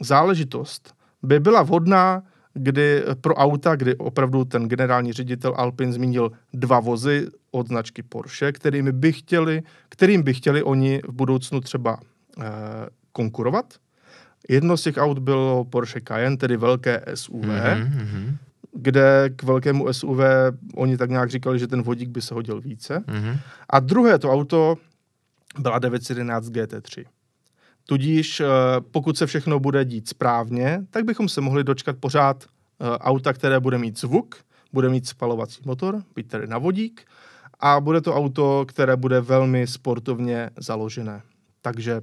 [0.00, 2.22] záležitost by byla vhodná
[2.58, 8.52] kdy pro auta, kdy opravdu ten generální ředitel Alpin zmínil dva vozy od značky Porsche,
[8.52, 12.00] kterými by chtěli, kterým by chtěli oni v budoucnu třeba
[12.40, 12.44] eh,
[13.12, 13.74] konkurovat.
[14.48, 18.36] Jedno z těch aut bylo Porsche Cayenne, tedy velké SUV, mm-hmm.
[18.72, 20.20] kde k velkému SUV
[20.74, 22.98] oni tak nějak říkali, že ten vodík by se hodil více.
[22.98, 23.38] Mm-hmm.
[23.70, 24.76] A druhé to auto
[25.58, 27.04] byla 911 GT3.
[27.90, 28.46] Tudíž eh,
[28.90, 33.60] pokud se všechno bude dít správně, tak bychom se mohli dočkat pořád eh, auta, které
[33.60, 34.36] bude mít zvuk,
[34.72, 37.06] bude mít spalovací motor, být tedy na vodík
[37.60, 41.22] a bude to auto, které bude velmi sportovně založené.
[41.62, 42.00] Takže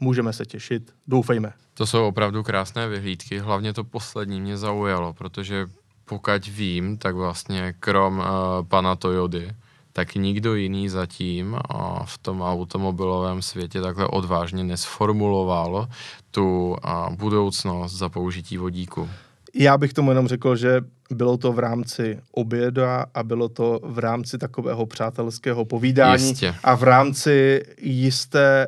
[0.00, 1.52] můžeme se těšit, doufejme.
[1.74, 5.66] To jsou opravdu krásné vyhlídky, hlavně to poslední mě zaujalo, protože
[6.04, 8.24] pokud vím, tak vlastně krom uh,
[8.68, 9.50] pana Toyody,
[9.92, 15.88] tak nikdo jiný zatím a v tom automobilovém světě takhle odvážně nesformuloval
[16.30, 16.76] tu
[17.16, 19.08] budoucnost za použití vodíku.
[19.54, 23.98] Já bych tomu jenom řekl, že bylo to v rámci oběda a bylo to v
[23.98, 26.54] rámci takového přátelského povídání Jistě.
[26.64, 28.66] a v rámci jisté,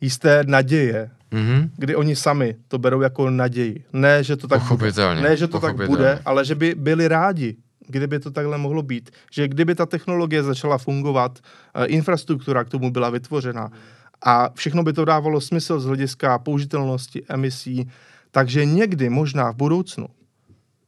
[0.00, 1.70] jisté naděje, Mhm.
[1.76, 3.84] kdy oni sami to berou jako naději.
[3.92, 4.92] Ne, že to tak bude.
[5.20, 7.56] Ne, že to tak bude, ale že by byli rádi,
[7.88, 9.10] kdyby to takhle mohlo být.
[9.32, 11.38] Že kdyby ta technologie začala fungovat,
[11.74, 13.70] eh, infrastruktura k tomu byla vytvořena
[14.22, 17.88] a všechno by to dávalo smysl z hlediska použitelnosti emisí,
[18.30, 20.06] takže někdy možná v budoucnu,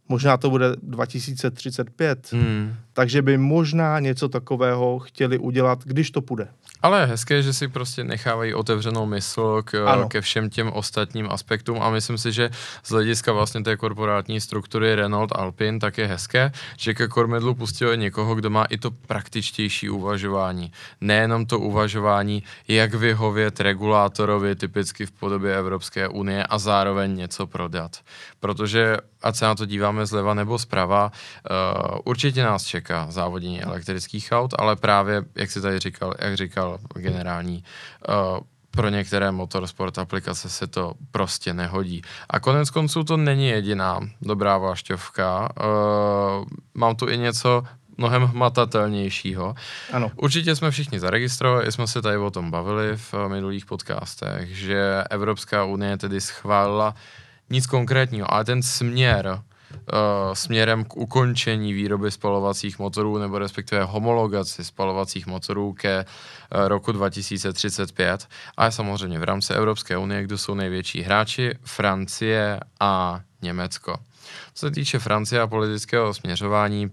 [0.09, 2.75] možná to bude 2035, Hmm.
[2.93, 6.49] Takže by možná něco takového chtěli udělat, když to půjde.
[6.83, 10.09] Ale je hezké, že si prostě nechávají otevřenou mysl k, Ano.
[10.09, 12.51] ke všem těm ostatním aspektům a myslím si, že
[12.83, 17.99] z hlediska vlastně té korporátní struktury Renault Alpine tak je hezké, že ke kormidlu pustili
[17.99, 20.73] někoho, kdo má i to praktičtější uvažování.
[21.01, 27.97] Nejenom to uvažování, jak vyhovět regulátorovi typicky v podobě Evropské unie a zároveň něco prodat.
[28.41, 34.29] Protože, ať se na to díváme zleva nebo zprava, uh, určitě nás čeká závodění elektrických
[34.33, 37.65] aut, ale právě, jak si tady říkal, jak říkal generální,
[38.09, 38.39] uh,
[38.71, 42.03] pro některé motorsport aplikace se to prostě nehodí.
[42.31, 45.49] A konec konců to není jediná dobrá vášťovka.
[45.61, 47.63] Uh, mám tu i něco
[48.01, 49.55] mnohem hmatatelnějšího.
[49.93, 50.11] Ano.
[50.17, 55.05] Určitě jsme všichni zaregistrovali, jsme se tady o tom bavili v eh, minulých podcastech, že
[55.11, 56.95] Evropská unie tedy schválila
[57.51, 59.43] nic konkrétního, ale ten směr
[60.33, 68.27] směrem k ukončení výroby spalovacích motorů nebo respektive homologaci spalovacích motorů ke uh, roku 2035.
[68.57, 73.97] A samozřejmě v rámci Evropské unie, kdo jsou největší hráči, Francie a Německo.
[74.55, 76.91] Co se týče Francie a politického směřování,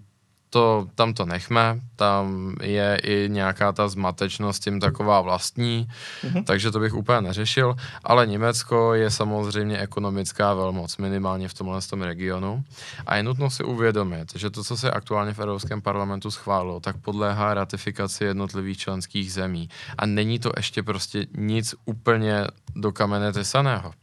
[0.49, 5.87] to, tam to nechme, tam je i nějaká ta zmatečnost tím taková vlastní,
[6.23, 6.43] mm-hmm.
[6.43, 12.01] takže to bych úplně neřešil, ale Německo je samozřejmě ekonomická velmoc, minimálně v tomhle tom
[12.01, 12.63] regionu
[13.05, 16.97] a je nutno si uvědomit, že to, co se aktuálně v Evropském parlamentu schválilo, tak
[16.97, 23.93] podléhá ratifikaci jednotlivých členských zemí a není to ještě prostě nic úplně do kamene tesaného.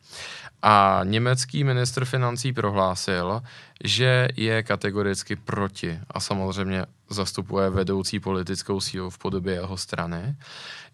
[0.66, 3.42] A německý ministr financí prohlásil,
[3.84, 10.36] že je kategoricky proti a samozřejmě zastupuje vedoucí politickou sílu v podobě jeho strany,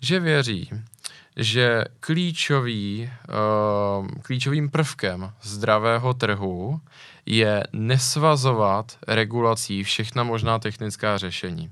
[0.01, 0.71] že věří,
[1.37, 3.11] že klíčový,
[4.01, 6.81] uh, klíčovým prvkem zdravého trhu
[7.27, 11.71] je nesvazovat regulací všechna možná technická řešení.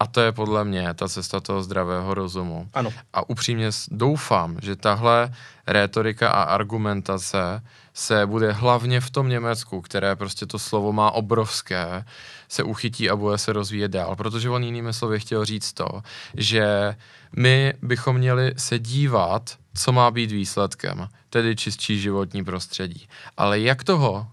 [0.00, 2.68] A to je podle mě ta cesta toho zdravého rozumu.
[2.74, 2.92] Ano.
[3.12, 5.34] A upřímně doufám, že tahle
[5.66, 7.62] rétorika a argumentace
[7.94, 12.04] se bude hlavně v tom Německu, které prostě to slovo má obrovské,
[12.48, 14.16] se uchytí a bude se rozvíjet dál.
[14.16, 16.02] Protože on jinými slovy chtěl říct to,
[16.34, 16.96] že
[17.36, 23.08] my bychom měli se dívat, co má být výsledkem, tedy čistší životní prostředí.
[23.36, 24.26] Ale jak toho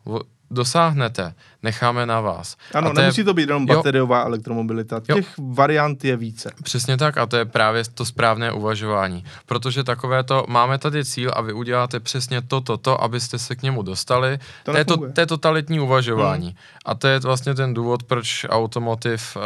[0.51, 1.33] dosáhnete,
[1.63, 2.57] necháme na vás.
[2.73, 3.75] Ano, A to je- nemusí to být jenom Jo.
[3.75, 5.01] bateriová elektromobilita.
[5.09, 5.15] Jo.
[5.15, 6.51] Těch variant je více.
[6.63, 9.23] Přesně tak a to je právě to správné uvažování.
[9.45, 13.55] Protože takové to, máme tady cíl a vy uděláte přesně to, to, to, abyste se
[13.55, 14.37] k němu dostali.
[14.63, 16.47] To To, je, to, to je totalitní uvažování.
[16.47, 16.55] Hmm.
[16.85, 19.41] A to je vlastně ten důvod, proč automotiv uh,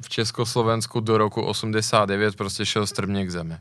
[0.00, 3.56] v Československu do roku 89 prostě šel strmě k zemi.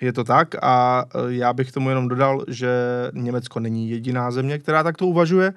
[0.00, 2.70] Je to tak a e, já bych tomu jenom dodal, že
[3.12, 5.46] Německo není jediná země, která takto uvažuje.
[5.48, 5.54] E,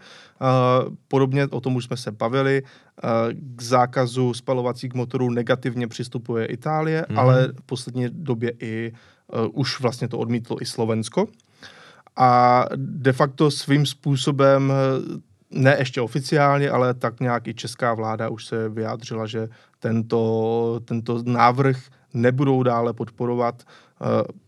[1.08, 2.58] Podobně o tom už jsme se bavili.
[2.64, 2.64] E,
[3.56, 7.20] K zákazu spalovacích motorů negativně přistupuje Itálie, Mhm.
[7.20, 8.94] ale v poslední době i
[9.52, 11.28] už vlastně to odmítlo i Slovensko.
[12.16, 14.74] A de facto svým způsobem,
[15.52, 19.48] ne ještě oficiálně, ale tak nějak i česká vláda už se vyjádřila, že
[19.80, 21.78] tento, tento návrh
[22.14, 23.64] nebudou dále podporovat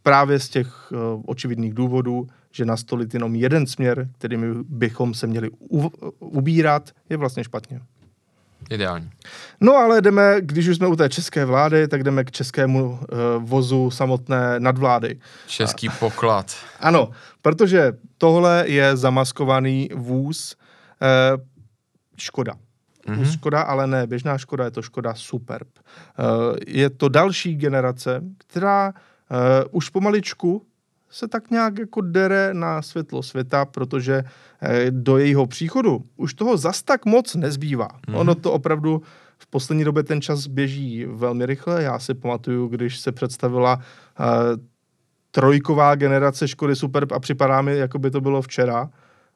[0.04, 0.96] právě z těch eh,
[1.26, 7.44] očividných důvodů, že nastolit jenom jeden směr, kterým bychom se měli u, ubírat, je vlastně
[7.44, 7.82] špatně.
[8.70, 9.10] Ideální.
[9.62, 12.98] No ale jdeme, když už jsme u té české vlády, tak jdeme k českému uh,
[13.40, 15.20] vozu samotné nadvlády.
[15.48, 16.56] Český poklad.
[16.80, 17.10] Ano,
[17.42, 20.56] protože tohle je zamaskovaný vůz
[21.36, 21.44] uh,
[22.18, 22.54] Škoda.
[23.08, 23.32] Mm-hmm.
[23.32, 25.68] Škoda, ale ne běžná Škoda, je to Škoda Superb.
[25.78, 28.96] Uh, je to další generace, která uh,
[29.72, 30.66] už pomaličku
[31.10, 34.24] se tak nějak jako dere na světlo světa, protože
[34.62, 37.88] eh, do jejího příchodu už toho zas tak moc nezbývá.
[37.88, 38.18] Mm-hmm.
[38.18, 39.02] Ono to opravdu
[39.38, 41.84] v poslední době ten čas běží velmi rychle.
[41.84, 44.24] Já si pamatuju, když se představila eh,
[45.32, 48.90] trojková generace Škody Superb a připadá mi, jako by to bylo včera,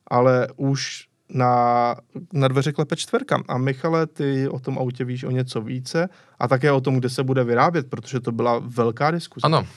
[0.08, 1.95] ale už na,
[2.34, 3.43] na dveře klepe čtverka.
[3.47, 6.09] A Michale, ty o tom autě víš o něco více
[6.39, 9.45] a také o tom, kde se bude vyrábět, protože to byla velká diskuze.
[9.45, 9.67] Ano, uh,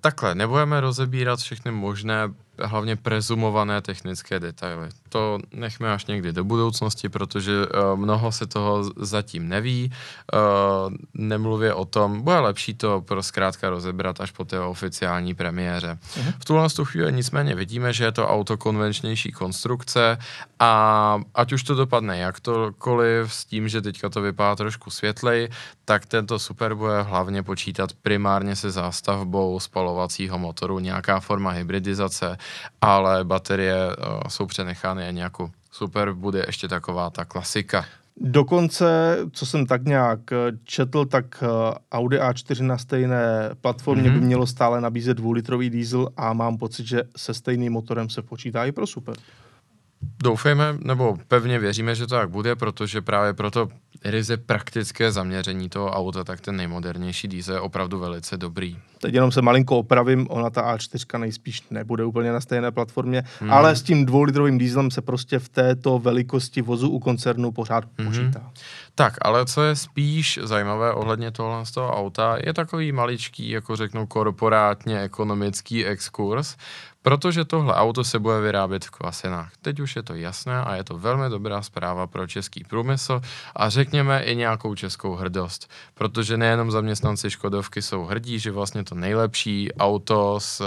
[0.00, 2.28] takhle, nebudeme rozebírat všechny možné
[2.62, 4.88] hlavně prezumované technické detaily.
[5.08, 9.92] To nechme až někdy do budoucnosti, protože uh, mnoho se toho zatím neví.
[10.34, 15.98] Uh, nemluvě o tom, bude lepší to pro zkrátka rozebrat až po té oficiální premiéře.
[16.14, 16.34] Uh-huh.
[16.38, 20.18] V tuhle chvíli nicméně vidíme, že je to auto konvenčnější konstrukce
[20.58, 25.48] a ať už to dopadne jakkoliv s tím, že teďka to vypadá trošku světlej,
[25.84, 32.38] tak tento Super bude hlavně počítat primárně se zástavbou spalovacího motoru, nějaká forma hybridizace,
[32.80, 37.84] ale baterie uh, jsou přenechány a nějakou super bude ještě taková ta klasika.
[38.20, 41.46] Dokonce, co jsem tak nějak eh, četl, tak eh,
[41.92, 44.12] Audi A4 na stejné platformě mm-hmm.
[44.12, 44.26] by mhm.
[44.26, 48.72] mělo stále nabízet dvoulitrový diesel a mám pocit, že se stejným motorem se počítá i
[48.72, 49.14] pro Super.
[50.22, 53.68] Doufejme, nebo pevně věříme, že to tak bude, protože právě proto
[54.04, 58.76] ryze praktické zaměření toho auta, tak ten nejmodernější diesel je opravdu velice dobrý.
[59.00, 63.52] Teď jenom se malinko opravím, ona ta A4 nejspíš nebude úplně na stejné platformě, hmm.
[63.52, 68.08] ale s tím dvoulitrovým dieselem se prostě v této velikosti vozu u koncernu pořád hmm.
[68.08, 68.50] počítá.
[68.94, 73.76] Tak, ale co je spíš zajímavé ohledně tohle z toho auta, je takový maličký, jako
[73.76, 76.56] řeknu, korporátně ekonomický exkurs,
[77.06, 79.52] protože tohle auto se bude vyrábět v kvasinách.
[79.62, 83.20] Teď už je to jasné a je to velmi dobrá zpráva pro český průmysl
[83.56, 88.94] a řekněme i nějakou českou hrdost, protože nejenom zaměstnanci Škodovky jsou hrdí, že vlastně to
[88.94, 90.62] nejlepší auto s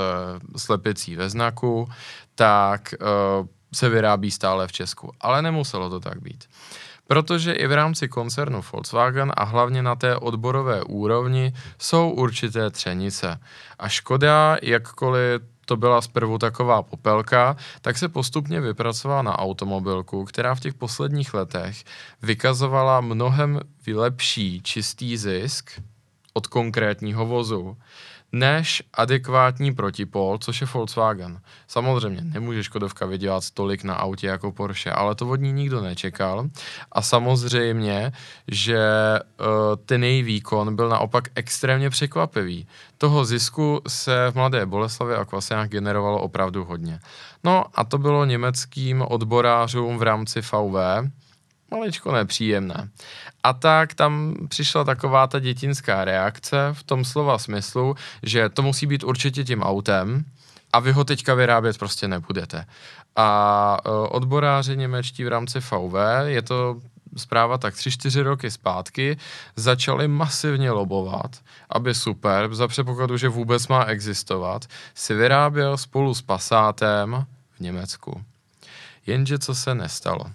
[0.57, 1.89] slepicí ve znaku,
[2.35, 5.11] tak uh, se vyrábí stále v Česku.
[5.21, 6.43] Ale nemuselo to tak být.
[7.07, 13.39] Protože i v rámci koncernu Volkswagen a hlavně na té odborové úrovni jsou určité třenice.
[13.79, 20.55] A Škoda, jakkoliv to byla zprvu taková popelka, tak se postupně vypracovala na automobilku, která
[20.55, 21.84] v těch posledních letech
[22.22, 23.59] vykazovala mnohem
[23.93, 25.82] lepší čistý zisk
[26.34, 27.78] od konkrétního vozu
[28.32, 31.41] než adekvátní protipol, což je Volkswagen.
[31.67, 36.49] Samozřejmě nemůže Škodovka vydělat tolik na autě jako Porsche, ale to od ní nikdo nečekal.
[36.91, 38.11] A samozřejmě,
[38.47, 38.80] že
[39.39, 39.45] uh,
[39.86, 42.67] ten její výkon byl naopak extrémně překvapivý.
[42.97, 46.99] Toho zisku se v Mladé Boleslavě a Kvasinách generovalo opravdu hodně.
[47.43, 50.77] No a to bylo německým odborářům v rámci VW,
[51.72, 52.89] maličko nepříjemné.
[53.43, 58.86] A tak tam přišla taková ta dětinská reakce v tom slova smyslu, že to musí
[58.86, 60.26] být určitě tím autem
[60.74, 62.65] a vy ho teďka vyrábět prostě nebudete.
[63.15, 65.95] A e, odboráři němečtí v rámci VW,
[66.26, 66.82] je to
[67.17, 69.17] zpráva tak 3-4 roky zpátky,
[69.55, 71.38] začali masivně lobovat,
[71.70, 74.65] aby Superb, za předpokladu, že vůbec má existovat,
[74.95, 78.24] si vyráběl spolu s Passátem v Německu.
[79.05, 80.26] Jenže co se nestalo?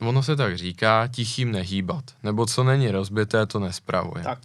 [0.00, 4.24] Ono se tak říká, tichým nehýbat, nebo co není rozbité, to nespravuje.
[4.24, 4.38] Tak.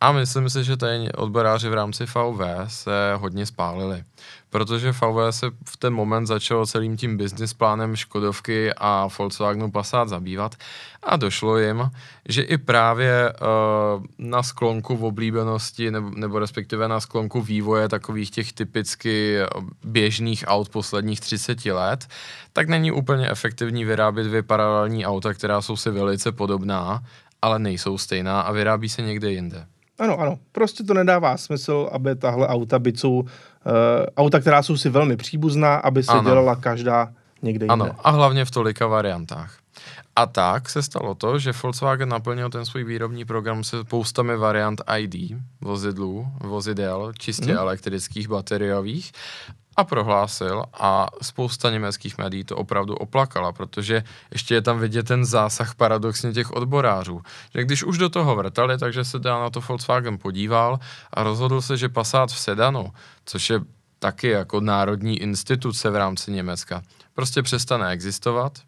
[0.00, 4.04] A myslím si, že tady odboráři v rámci VV se hodně spálili,
[4.50, 10.08] protože VV se v ten moment začalo celým tím business plánem Škodovky a Volkswagenu Passat
[10.08, 10.54] zabývat
[11.02, 11.90] a došlo jim,
[12.28, 18.30] že i právě uh, na sklonku v oblíbenosti nebo, nebo respektive na sklonku vývoje takových
[18.30, 19.38] těch typicky
[19.84, 22.06] běžných aut posledních 30 let,
[22.52, 27.02] tak není úplně efektivní vyrábět dvě paralelní auta, která jsou si velice podobná,
[27.42, 29.66] ale nejsou stejná a vyrábí se někde jinde.
[29.98, 30.38] Ano, ano.
[30.52, 33.26] Prostě to nedává smysl, aby tahle auta, jsou uh,
[34.16, 36.30] auta, která jsou si velmi příbuzná, aby se ano.
[36.30, 37.72] dělala každá někde jinde.
[37.72, 39.58] Ano, a hlavně v tolika variantách.
[40.16, 44.80] A tak se stalo to, že Volkswagen naplnil ten svůj výrobní program se spoustami variant
[44.98, 47.58] ID vozidlů, vozidel, čistě hmm.
[47.58, 49.12] elektrických, bateriových
[49.78, 55.24] a prohlásil a spousta německých médií to opravdu oplakala, protože ještě je tam vidět ten
[55.24, 57.22] zásah paradoxně těch odborářů,
[57.54, 60.78] že když už do toho vrtali, takže se dá na to Volkswagen podíval
[61.14, 62.92] a rozhodl se, že Passat v sedanu,
[63.24, 63.60] což je
[63.98, 66.82] taky jako národní instituce v rámci Německa,
[67.14, 68.58] prostě přestane existovat,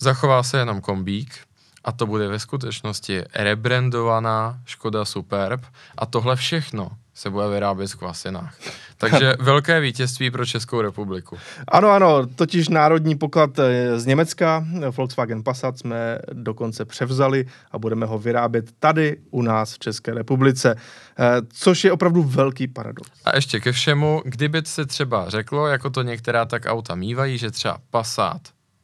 [0.00, 1.38] zachová se jenom kombík,
[1.84, 5.62] a to bude ve skutečnosti rebrandovaná Škoda Superb
[5.98, 8.54] a tohle všechno se bude vyrábět v kvasinách.
[8.96, 11.38] Takže velké vítězství pro Českou republiku.
[11.68, 13.50] Ano, ano, totiž národní poklad
[13.96, 19.78] z Německa, Volkswagen Passat jsme dokonce převzali a budeme ho vyrábět tady u nás v
[19.78, 20.74] České republice,
[21.18, 23.10] eh, což je opravdu velký paradox.
[23.24, 27.50] A ještě ke všemu, kdyby se třeba řeklo, jako to některá tak auta mývají, že
[27.50, 28.40] třeba Passat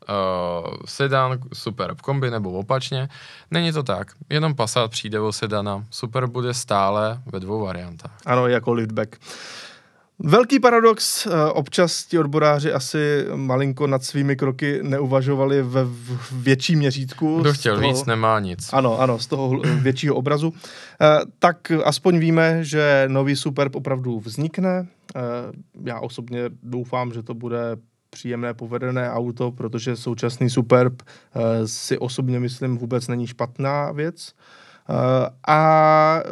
[0.09, 3.09] uh, sedan, super kombi nebo opačně.
[3.51, 4.13] Není to tak.
[4.31, 5.85] Jenom Passat přijde o sedana.
[5.91, 8.19] Super bude stále ve dvou variantách.
[8.27, 9.17] Ano, jako liftback.
[10.21, 15.87] Velký paradox, eh, občas ti odboráři asi malinko nad svými kroky neuvažovali ve
[16.33, 17.41] větším měřítku.
[17.41, 18.71] Kdo chtěl toho, víc, nemá nic.
[18.73, 20.53] Ano, ano, z toho většího obrazu.
[21.01, 24.87] Eh, tak aspoň víme, že nový Superb opravdu vznikne.
[25.85, 27.77] Já osobně doufám, že to bude
[28.11, 31.03] příjemné, povedené auto, protože současný Superb
[31.65, 34.33] si osobně myslím vůbec není špatná věc.
[34.91, 36.23] Eh, a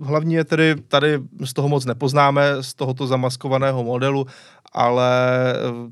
[0.00, 4.26] hlavně je tedy tady z toho moc nepoznáme, z tohoto zamaskovaného modelu,
[4.72, 5.10] ale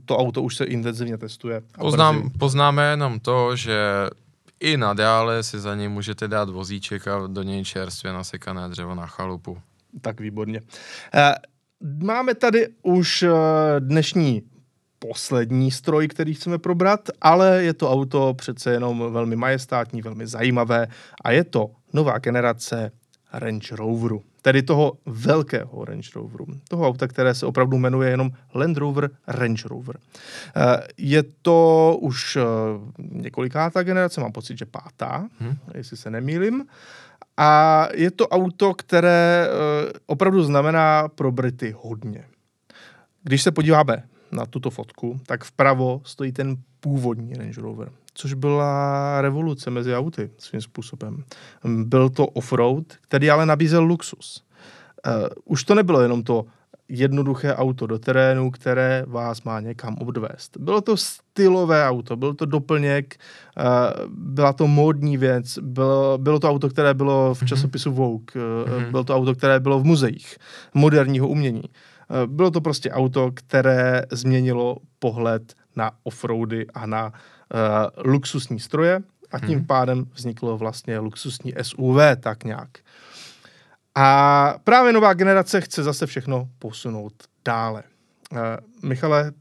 [0.05, 1.63] to auto už se intenzivně testuje.
[1.79, 3.81] Poznám, poznáme jenom to, že
[4.61, 9.07] i nadále si za něj můžete dát vozíček a do něj čerstvě nasekané dřevo na
[9.07, 9.59] chalupu.
[10.01, 10.61] Tak výborně.
[11.15, 11.35] Eh,
[12.03, 13.31] máme tady už eh,
[13.79, 14.43] dnešní
[15.09, 20.89] poslední stroj, který chceme probrat, ale je to auto přece jenom velmi majestátní, velmi zajímavé
[21.25, 22.93] a je to nová generace
[23.33, 24.23] Range Roveru.
[24.43, 26.47] Tedy toho velkého Range Roveru.
[26.69, 29.99] Toho auta, které se opravdu jmenuje jenom Land Rover Range Rover.
[30.57, 32.43] Eh, je to už eh,
[32.99, 35.57] několikátá generace, mám pocit, že pátá, hmm.
[35.75, 36.67] jestli se nemýlim.
[37.37, 42.25] A je to auto, které eh, opravdu znamená pro Brity hodně.
[43.23, 44.03] Když se podíváme
[44.33, 50.31] na tuto fotku, tak vpravo stojí ten původní Range Rover, což byla revoluce mezi auty
[50.39, 51.25] svým způsobem.
[51.65, 54.45] Byl to offroad, který ale nabízel luxus.
[55.07, 56.45] Uh, už to nebylo jenom to
[56.89, 60.57] jednoduché auto do terénu, které vás má někam odvést.
[60.57, 63.17] Bylo to stylové auto, byl to doplněk,
[63.59, 63.65] uh,
[64.09, 67.49] byla to módní věc, bylo, bylo to auto, které bylo v mhm.
[67.49, 68.91] časopisu Vogue, mm-hmm.
[68.91, 70.37] bylo to auto, které bylo v muzeích
[70.75, 71.63] moderního umění.
[72.11, 79.01] Eh, bylo to prostě auto, které změnilo pohled na offroady a na uh, luxusní stroje
[79.33, 79.67] a tím hmm.
[79.67, 82.69] pádem vzniklo vlastně luxusní SUV tak nějak.
[83.95, 87.13] A právě nová generace chce zase všechno posunout
[87.45, 87.83] dále.
[88.33, 88.39] Uh,
[88.89, 89.33] Michale,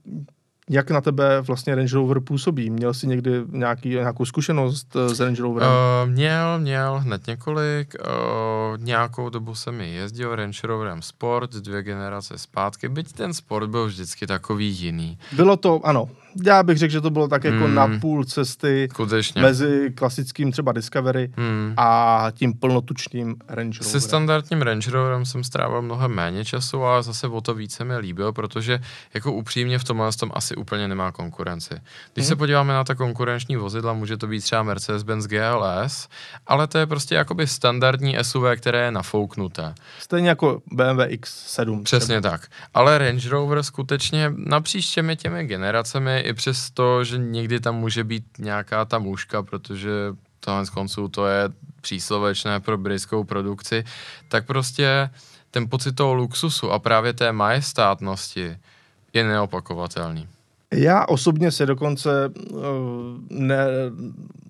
[0.69, 2.69] jak na tebe vlastně Range Rover působí?
[2.69, 5.69] Měl jsi někdy nějaký, nějakou zkušenost eh, s Range Roverem?
[5.69, 7.95] Uh, měl, měl hned několik.
[7.99, 13.69] Uh, nějakou dobu jsem mi jezdil Range Roverem Sport, dvě generace zpátky, byť ten Sport
[13.69, 15.17] byl vždycky takový jiný.
[15.31, 16.09] Bylo to, ano,
[16.45, 17.75] já bych řekl, že to bylo tak jako hmm.
[17.75, 19.41] na půl cesty Skutečně.
[19.41, 21.73] mezi klasickým třeba Discovery hmm.
[21.77, 23.91] a tím plnotučným Range Roverem.
[23.91, 27.97] Se standardním Range Roverem jsem strávil mnohem méně času, ale zase o to více mi
[27.97, 28.79] líbil, protože
[29.13, 31.73] jako upřímně v tomhle tom asi úplně nemá konkurenci.
[32.13, 32.29] Když hmm.
[32.29, 36.07] se podíváme na ta konkurenční vozidla, může to být třeba Mercedes-Benz GLS,
[36.47, 39.75] ale to je prostě jakoby standardní SUV, které je nafouknuté.
[39.99, 41.83] Stejně jako BMW X7.
[41.83, 42.31] Přesně třeba.
[42.31, 42.47] tak.
[42.73, 48.23] Ale Range Rover skutečně napříč těmi těmi generacemi i přesto, že někdy tam může být
[48.39, 49.91] nějaká ta muška, protože
[50.39, 51.49] tohle z konců to je
[51.81, 53.83] příslovečné pro britskou produkci,
[54.27, 55.09] tak prostě
[55.51, 58.57] ten pocit toho luxusu a právě té majestátnosti
[59.13, 60.27] je neopakovatelný.
[60.73, 62.53] Já osobně se dokonce eh,
[63.29, 63.65] ne,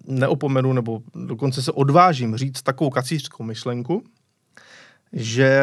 [0.07, 4.03] neopomenu, nebo dokonce se odvážím říct takovou kacířskou myšlenku,
[5.13, 5.59] že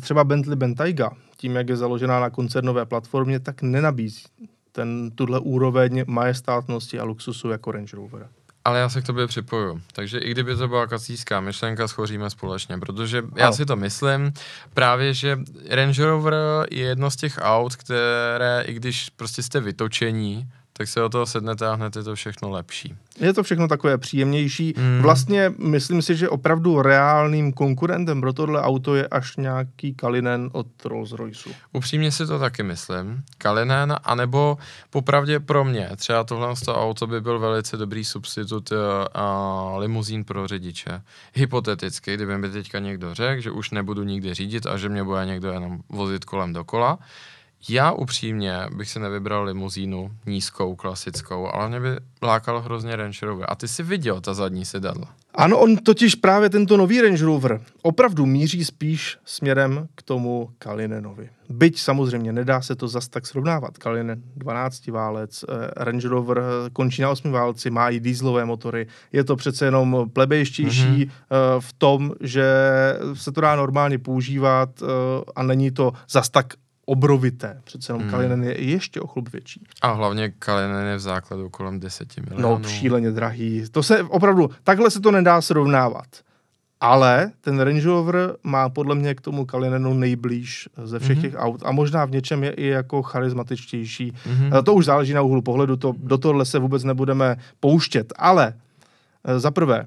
[0.00, 4.24] třeba Bentley Bentayga, tím, jak je založená na koncernové platformě, tak nenabízí
[4.72, 8.28] ten, tuhle úroveň majestátnosti a luxusu jako Range Rover.
[8.66, 9.80] Ale já se k tobě připoju.
[9.92, 14.32] Takže i kdyby to byla kacíská myšlenka, schoříme společně, protože já si to myslím
[14.74, 15.38] právě, že
[15.70, 16.34] Range Rover
[16.70, 20.48] je jedno z těch aut, které, i když prostě jste vytočení,
[20.78, 22.94] tak se o toho sednete a hned je to všechno lepší.
[23.20, 24.74] Je to všechno takové příjemnější.
[24.76, 25.02] Mm.
[25.02, 30.66] Vlastně myslím si, že opravdu reálným konkurentem pro tohle auto je až nějaký Kalinen od
[30.84, 31.52] Rolls-Royceu.
[31.72, 33.22] Upřímně si to taky myslím.
[33.38, 34.58] Kalinen, anebo
[34.90, 38.78] popravdě pro mě, třeba tohle auto by byl velice dobrý substitut uh,
[39.78, 41.02] limuzín pro řidiče.
[41.34, 45.26] Hypoteticky, kdyby mi teďka někdo řekl, že už nebudu nikdy řídit a že mě bude
[45.26, 46.98] někdo jenom vozit kolem dokola,
[47.68, 51.88] já upřímně bych si nevybral limuzínu nízkou, klasickou, ale mě by
[52.22, 53.46] lákal hrozně Range Rover.
[53.48, 55.08] A ty si viděl ta zadní sedadla.
[55.34, 61.28] Ano, on totiž právě tento nový Range Rover opravdu míří spíš směrem k tomu Kalinenovi.
[61.48, 63.78] Byť samozřejmě nedá se to zas tak srovnávat.
[63.78, 66.42] Kalinen 12 válec, eh, Range Rover
[66.72, 68.86] končí na 8 válci, má i dýzlové motory.
[69.12, 71.60] Je to přece jenom plebejštější mm-hmm.
[71.60, 72.44] v tom, že
[73.14, 74.86] se to dá normálně používat eh,
[75.36, 76.46] a není to zas tak
[76.86, 77.60] obrovité.
[77.64, 78.10] Přece jenom hmm.
[78.10, 79.64] Kalinen je ještě o chlup větší.
[79.82, 82.58] A hlavně Kalinen je v základu kolem 10 milionů.
[82.58, 83.64] No, šíleně drahý.
[83.70, 86.06] To se opravdu, takhle se to nedá srovnávat.
[86.80, 91.20] Ale ten Range Rover má podle mě k tomu Kalinenu nejblíž ze všech mm-hmm.
[91.20, 94.12] těch aut a možná v něčem je i jako charismatičtější.
[94.12, 94.62] Mm-hmm.
[94.62, 98.12] To už záleží na úhlu pohledu, to, do tohle se vůbec nebudeme pouštět.
[98.16, 98.54] Ale
[99.24, 99.86] eh, za prvé,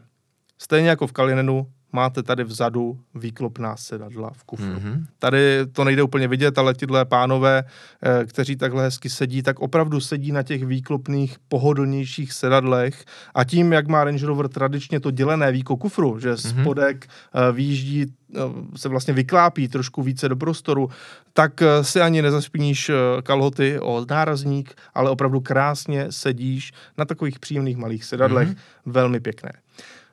[0.57, 4.65] stejně jako v Kalinenu, máte tady vzadu výklopná sedadla v kufru.
[4.65, 5.05] Mm-hmm.
[5.19, 7.63] Tady to nejde úplně vidět, ale tyhle pánové,
[8.03, 13.73] eh, kteří takhle hezky sedí, tak opravdu sedí na těch výklopných, pohodlnějších sedadlech a tím,
[13.73, 16.61] jak má Range Rover tradičně to dělené víko kufru, že mm-hmm.
[16.61, 18.39] spodek eh, výjíždí eh,
[18.75, 20.89] se vlastně vyklápí trošku více do prostoru,
[21.33, 22.91] tak si ani nezaspíníš
[23.23, 28.49] kalhoty o nárazník, ale opravdu krásně sedíš na takových příjemných malých sedadlech.
[28.49, 28.57] Mm-hmm.
[28.85, 29.51] Velmi pěkné.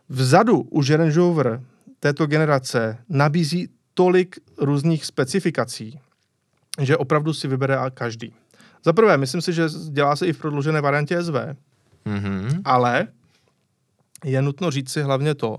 [0.09, 1.63] Vzadu už Range Rover
[2.01, 6.01] této generace nabízí tolik různých specifikací,
[6.81, 8.35] že opravdu si vybere každý.
[8.85, 11.35] Za prvé, myslím si, že dělá se i v prodloužené variantě SV,
[12.07, 12.61] mm-hmm.
[12.65, 13.09] ale
[14.25, 15.59] je nutno říct si hlavně to,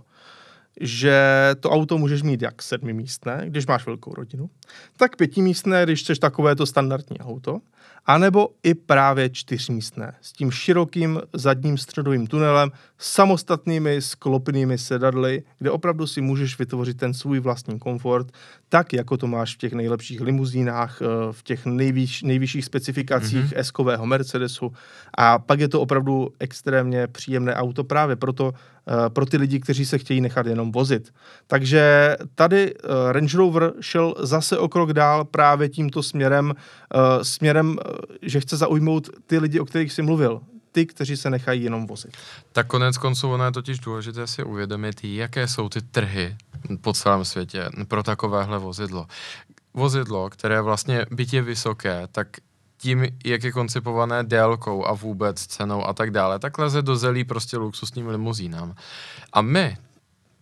[0.81, 1.21] že
[1.59, 4.49] to auto můžeš mít jak sedmimístné, když máš velkou rodinu,
[4.97, 7.59] tak pětimístné, když chceš takovéto standardní auto,
[8.07, 16.07] anebo i právě čtyřmístné s tím širokým zadním středovým tunelem, samostatnými sklopnými sedadly, kde opravdu
[16.07, 18.31] si můžeš vytvořit ten svůj vlastní komfort,
[18.69, 23.59] tak jako to máš v těch nejlepších limuzínách, eh, v těch nejvyš, nejvyšších specifikacích mm-hmm.
[23.59, 24.71] S-kového Mercedesu.
[25.17, 29.85] A pak je to opravdu extrémně příjemné auto právě proto, eh, pro ty lidi, kteří
[29.85, 31.13] se chtějí nechat jenom vozit.
[31.47, 36.53] Takže tady eh, Range Rover šel zase o krok dál právě tímto směrem,
[37.21, 37.77] směrem,
[38.21, 40.41] že chce zaujmout ty lidi, o kterých jsi mluvil
[40.71, 42.17] ty, kteří se nechají jenom vozit.
[42.51, 46.35] Tak konec konců ono je totiž důležité si uvědomit, jaké jsou ty trhy
[46.81, 49.07] po celém světě pro takovéhle vozidlo.
[49.73, 52.27] Vozidlo, které vlastně je vysoké, tak
[52.77, 57.23] tím, jak je koncipované délkou a vůbec cenou a tak dále, tak leze do zelí
[57.23, 58.75] prostě luxusním limuzínám.
[59.33, 59.77] A my,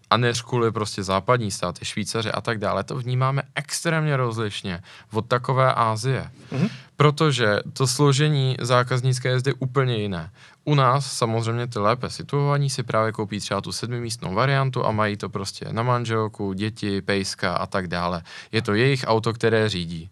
[0.10, 4.82] a než kvůli prostě západní státy, Švýcaři a tak dále, to vnímáme extrémně rozlišně
[5.12, 6.30] od takové Ázie.
[6.52, 6.70] Mm-hmm.
[6.98, 10.32] Protože to složení zákaznické je zde úplně jiné.
[10.64, 15.18] U nás samozřejmě ty lépe situovaní si právě koupí třeba tu sedmimístnou variantu a mají
[15.18, 18.22] to prostě na manželku, děti, pejska a tak dále.
[18.52, 20.10] Je to jejich auto, které řídí.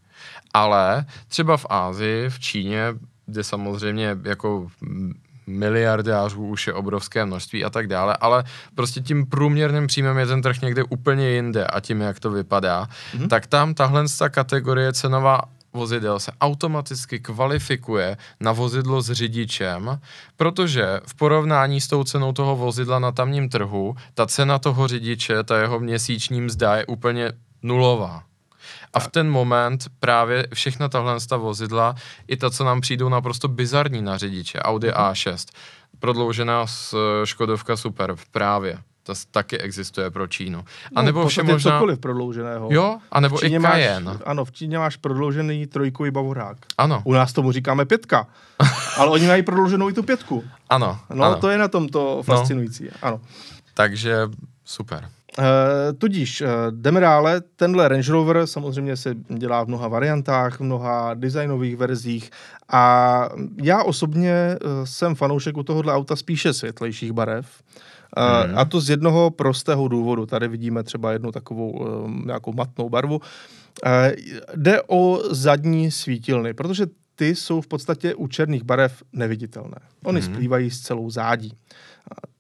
[0.54, 2.84] Ale třeba v Ázii, v Číně,
[3.26, 4.68] kde samozřejmě jako
[5.48, 8.44] miliardářů už je obrovské množství a tak dále, ale
[8.76, 12.88] prostě tím průměrným příjmem je ten trh někde úplně jinde a tím, jak to vypadá,
[12.88, 13.28] mm-hmm.
[13.28, 15.42] tak tam tahle kategorie cenová
[15.74, 20.00] vozidel se automaticky kvalifikuje na vozidlo s řidičem,
[20.38, 25.44] protože v porovnání s tou cenou toho vozidla na tamním trhu, ta cena toho řidiče,
[25.44, 27.32] ta jeho měsíční mzda je úplně
[27.64, 28.24] nulová.
[28.94, 31.96] A v ten moment právě všechna tahle vozidla,
[32.28, 35.12] i ta, co nám přijdou naprosto bizarní na řidiče, Audi mm-hmm.
[35.12, 35.54] A6,
[36.00, 38.78] prodloužená z eh, Škodovka Super právě.
[39.04, 40.60] To taky existuje pro Čínu.
[40.96, 41.72] A no, nebo vše možná...
[41.72, 42.68] cokoliv prodlouženého.
[42.72, 44.12] Jo, a nebo i Cayenne.
[44.12, 46.58] Máš, ano, v Číně máš prodloužený trojkový bavorák.
[46.78, 47.02] Ano.
[47.06, 48.28] U nás tomu říkáme pětka.
[48.98, 50.44] ale oni mají prodlouženou i tu pětku.
[50.70, 51.00] Ano.
[51.14, 51.36] No, ano.
[51.36, 52.84] to je na tom to fascinující.
[52.84, 52.92] No.
[53.02, 53.22] Ano.
[53.74, 54.18] Takže
[54.66, 55.10] super.
[55.40, 55.46] Uh,
[55.98, 57.42] tudíž uh, jdeme dále.
[57.56, 62.30] Tenhle Range Rover samozřejmě se dělá v mnoha variantách, v mnoha designových verzích
[62.70, 63.30] a
[63.62, 67.62] já osobně uh, jsem fanoušek u tohohle auta spíše světlejších barev.
[68.18, 68.58] Uh, hmm.
[68.58, 70.26] A to z jednoho prostého důvodu.
[70.26, 73.16] Tady vidíme třeba jednu takovou uh, nějakou matnou barvu.
[73.16, 73.22] Uh,
[74.56, 79.78] jde o zadní svítilny, protože ty jsou v podstatě u černých barev neviditelné.
[80.04, 80.34] Ony hmm.
[80.34, 81.54] splývají s celou zádí.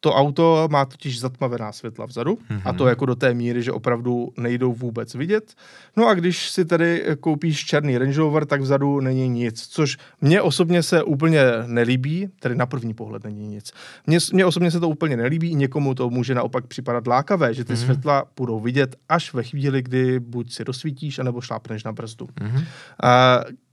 [0.03, 2.61] To auto má totiž zatmavená světla vzadu mm-hmm.
[2.65, 2.89] a to mhm.
[2.89, 5.53] jako do té míry, že opravdu nejdou vůbec vidět.
[5.97, 10.41] No a když si tady koupíš černý Range Rover, tak vzadu není nic, což mně
[10.41, 13.71] osobně se úplně nelíbí, tedy na první pohled není nic.
[14.07, 17.73] Mně, mně osobně se to úplně nelíbí, někomu to může naopak připadat lákavé, že ty
[17.73, 17.83] mm-hmm.
[17.83, 22.25] světla budou vidět až ve chvíli, kdy buď si rozsvítíš, anebo šlápneš na brzdu.
[22.25, 22.57] Mm-hmm.
[22.57, 22.63] Uh,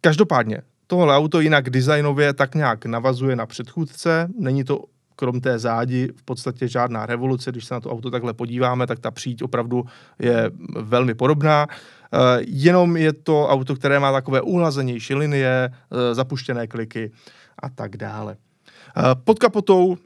[0.01, 4.85] každopádně, tohle auto jinak designově tak nějak navazuje na předchůdce, není to
[5.21, 7.53] krom té zádi v podstatě žádná revoluce.
[7.53, 9.85] Když se na to auto takhle podíváme, tak ta příď opravdu
[10.19, 10.51] je
[10.81, 11.67] velmi podobná.
[11.69, 12.19] Uh,
[12.49, 17.13] jenom je to auto, které má takové uhlazenější linie, uh, zapuštěné kliky
[17.63, 18.37] a tak dále.
[18.97, 19.97] Uh, pod kapotou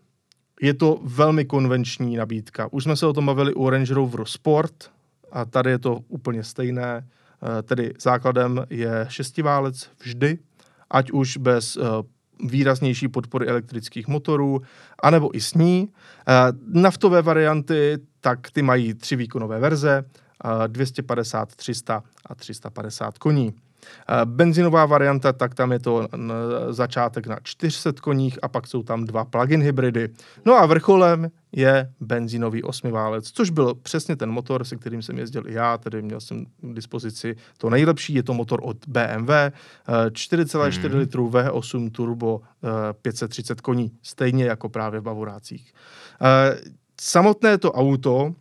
[0.60, 2.68] je to velmi konvenční nabídka.
[2.72, 4.90] Už jsme se o tom bavili u Range Rover Sport
[5.32, 7.06] a tady je to úplně stejné.
[7.62, 10.38] Tedy základem je šestiválec vždy,
[10.90, 11.78] ať už bez
[12.44, 14.62] výraznější podpory elektrických motorů,
[15.02, 15.88] anebo i s ní.
[16.28, 16.32] Eh,
[16.66, 20.04] naftové varianty, tak ty mají tři výkonové verze,
[20.66, 23.54] 250, 300 a 350 koní.
[24.24, 26.08] Benzinová varianta, tak tam je to
[26.70, 30.08] začátek na 400 koních a pak jsou tam dva plug-in hybridy.
[30.44, 35.48] No a vrcholem je benzínový osmiválec, což byl přesně ten motor, se kterým jsem jezdil
[35.48, 39.30] i já, tedy měl jsem k dispozici to nejlepší, je to motor od BMW,
[39.88, 40.98] 4,4 hmm.
[40.98, 42.40] litrů V8 turbo,
[43.02, 45.74] 530 eh, koní, stejně jako právě v Bavorácích.
[46.22, 46.60] Eh,
[47.00, 48.34] samotné to auto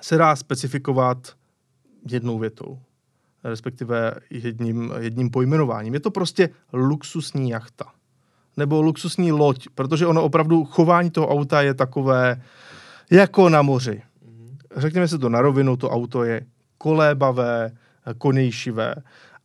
[0.00, 1.32] se dá specifikovat
[2.10, 2.78] jednou větou,
[3.44, 5.94] respektive jedním, jedním pojmenováním.
[5.94, 7.84] Je to prostě luxusní jachta
[8.56, 12.42] nebo luxusní loď, protože ono opravdu chování toho auta je takové
[13.10, 14.02] jako na moři.
[14.76, 16.46] Řekněme si to na rovinu, to auto je
[16.78, 17.72] kolébavé,
[18.18, 18.94] konejšivé,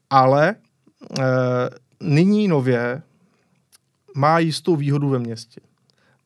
[0.10, 0.56] ale e,
[2.02, 3.02] nyní nově
[4.16, 5.62] má jistou výhodu ve městě.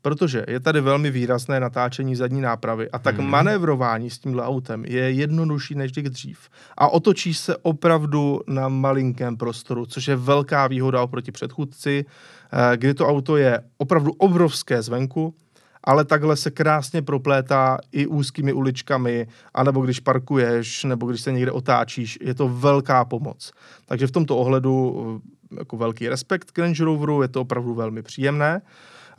[0.02, 3.30] Protože je tady velmi výrazné natáčení zadní nápravy a tak hmm.
[3.30, 6.50] manévrování s tímhle autem je jednodušší než dřív.
[6.78, 12.06] A otočí se opravdu na malinkém prostoru, což je velká výhoda oproti předchůdci,
[12.52, 15.36] eh, kdy to auto je opravdu obrovské zvenku,
[15.84, 21.52] ale takhle se krásně proplétá i úzkými uličkami, anebo když parkuješ, nebo když se někde
[21.52, 23.52] otáčíš, je to velká pomoc.
[23.86, 25.22] Takže v tomto ohledu
[25.54, 28.62] eh, jako velký respekt k Range Roveru, je to opravdu velmi příjemné.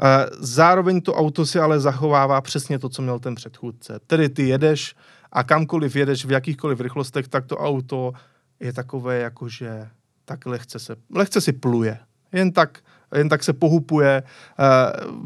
[0.00, 4.00] Eh, zároveň to auto si ale zachovává přesně to, co měl ten předchůdce.
[4.06, 4.94] Tedy ty jedeš
[5.32, 8.12] a kamkoliv jedeš v jakýchkoliv rychlostech, tak to auto
[8.60, 9.88] je takové, jakože
[10.24, 11.98] tak lehce, se, lehce si pluje.
[12.32, 12.78] Jen tak,
[13.14, 14.22] jen tak se pohupuje.
[14.22, 14.62] Eh,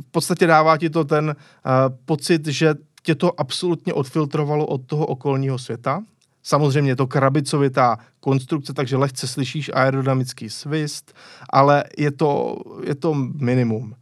[0.01, 1.71] v podstatě dává ti to ten eh,
[2.05, 6.03] pocit, že tě to absolutně odfiltrovalo od toho okolního světa.
[6.43, 11.14] Samozřejmě je to krabicovitá konstrukce, takže lehce slyšíš aerodynamický svist,
[11.51, 13.95] ale je to, je to minimum.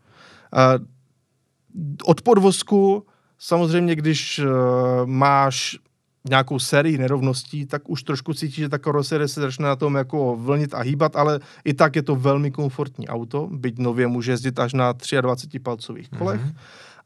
[2.05, 3.07] Od podvozku
[3.39, 4.47] samozřejmě, když uh,
[5.07, 5.77] máš
[6.29, 10.37] nějakou sérii nerovností, tak už trošku cítíš, že ta karoserie se začne na tom jako
[10.37, 14.59] vlnit a hýbat, ale i tak je to velmi komfortní auto, byť nově může jezdit
[14.59, 16.41] až na 23 palcových kolech.
[16.41, 16.55] Mm-hmm.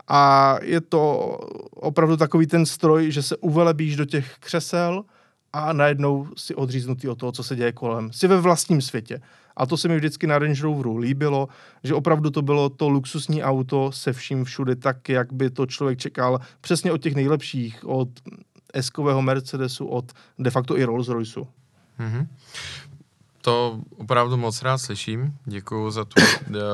[0.09, 1.39] A je to
[1.75, 5.05] opravdu takový ten stroj, že se uvelebíš do těch křesel
[5.53, 8.13] a najednou si odříznutý od toho, co se děje kolem.
[8.13, 9.21] Jsi ve vlastním světě.
[9.59, 11.49] A to se mi vždycky na Range Roveru líbilo,
[11.85, 15.99] že opravdu to bylo to luxusní auto se vším všude tak, jak by to člověk
[15.99, 18.09] čekal přesně od těch nejlepších, od
[18.75, 21.47] eskového Mercedesu, od de facto i Rolls Royceu.
[22.01, 22.27] Mm-hmm.
[23.43, 25.35] To opravdu moc rád slyším.
[25.45, 26.21] Děkuji za tu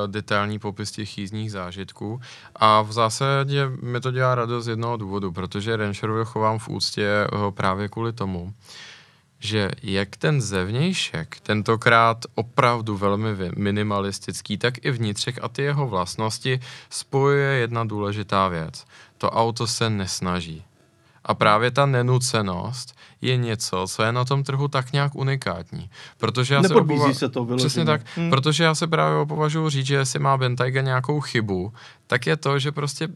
[0.07, 2.21] detailní popis těch jízdních zážitků.
[2.57, 6.69] A v zásadě mi to dělá radost z jednoho důvodu, protože Range Rover chovám v
[6.69, 8.55] úctě eh, právě kvůli tomu,
[9.45, 16.61] že jak ten zevnějšek, tentokrát opravdu velmi minimalistický, tak i vnitřek a ty jeho vlastnosti
[16.91, 18.85] spojuje jedna důležitá věc.
[19.19, 20.65] To auto se nesnaží.
[21.25, 25.91] A právě ta nenucenost je něco, co je na tom trhu tak nějak unikátní.
[26.19, 27.13] Protože já se, obova...
[27.13, 27.69] se to vyloženě.
[27.69, 28.31] Přesně tak, hmm.
[28.31, 31.73] protože já se právě považuji říct, že jestli má Bentayga nějakou chybu,
[32.07, 33.09] tak je to, že prostě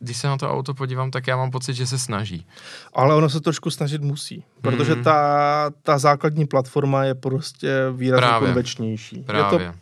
[0.00, 2.46] když se na to auto podívám, tak já mám pocit, že se snaží.
[2.94, 5.02] Ale ono se trošku snažit musí, protože mm.
[5.02, 8.48] ta, ta základní platforma je prostě výrazně Právě.
[8.48, 9.22] konvečnější.
[9.22, 9.66] Právě.
[9.66, 9.78] Je to,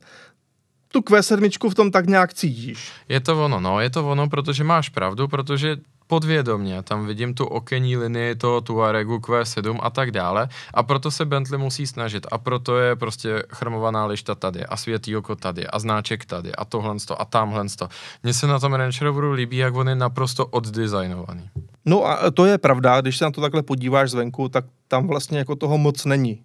[0.88, 2.92] tu Q7 v tom tak nějak cítíš.
[3.08, 5.76] Je to ono, no, je to ono, protože máš pravdu, protože
[6.08, 11.24] podvědomě, tam vidím tu okenní linii toho Tuaregu Q7 a tak dále a proto se
[11.24, 16.24] Bentley musí snažit a proto je prostě chromovaná lišta tady a světýlko tady a znáček
[16.24, 17.88] tady a tohle a tamhle to.
[18.22, 21.50] Mně se na tom Range Roveru líbí, jak on je naprosto oddesignovaný.
[21.84, 25.38] No a to je pravda, když se na to takhle podíváš zvenku, tak tam vlastně
[25.38, 26.42] jako toho moc není.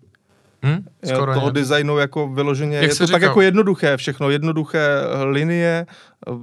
[0.63, 0.85] Hmm?
[1.05, 1.53] Skoro toho ne.
[1.53, 3.15] designu jako vyloženě, Jak je to říkal?
[3.15, 5.85] tak jako jednoduché všechno, jednoduché linie,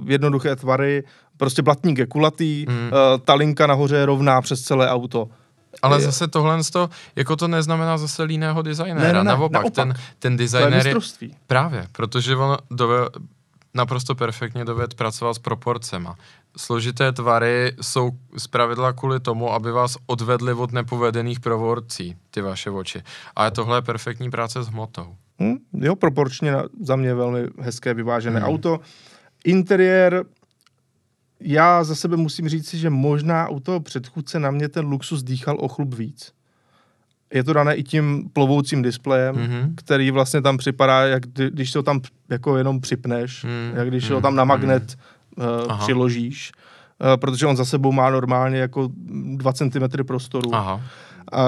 [0.05, 1.03] jednoduché tvary,
[1.41, 2.77] prostě blatník je kulatý, hmm.
[2.77, 5.29] uh, ta linka nahoře je rovná přes celé auto.
[5.81, 6.01] Ale je.
[6.01, 6.59] zase tohle,
[7.15, 9.07] jako to neznamená zase líného designéra.
[9.07, 13.09] Ne, ne, ne, naopak, naopak, ten, ten designer je, je Právě, protože on dove,
[13.73, 16.15] naprosto perfektně dovede pracovat s proporcema.
[16.57, 23.03] Složité tvary jsou zpravidla kvůli tomu, aby vás odvedli od nepovedených provorcí, ty vaše oči.
[23.35, 25.15] Ale tohle je perfektní práce s hmotou.
[25.39, 28.49] Hmm, jo, proporčně za mě velmi hezké, vyvážené hmm.
[28.49, 28.79] auto.
[29.45, 30.25] Interiér
[31.41, 35.57] já za sebe musím říct, že možná u toho předchůdce na mě ten luxus dýchal
[35.59, 36.31] o chlup víc.
[37.33, 39.73] Je to dané i tím plovoucím displejem, mm-hmm.
[39.75, 43.77] který vlastně tam připadá, jak když se ho tam jako jenom připneš, mm-hmm.
[43.77, 44.13] jak když mm-hmm.
[44.13, 44.83] ho tam na magnet
[45.37, 45.71] mm-hmm.
[45.71, 46.51] uh, přiložíš,
[47.01, 48.89] uh, protože on za sebou má normálně jako
[49.35, 50.55] 2 cm prostoru.
[50.55, 50.81] Aha.
[51.33, 51.41] Uh,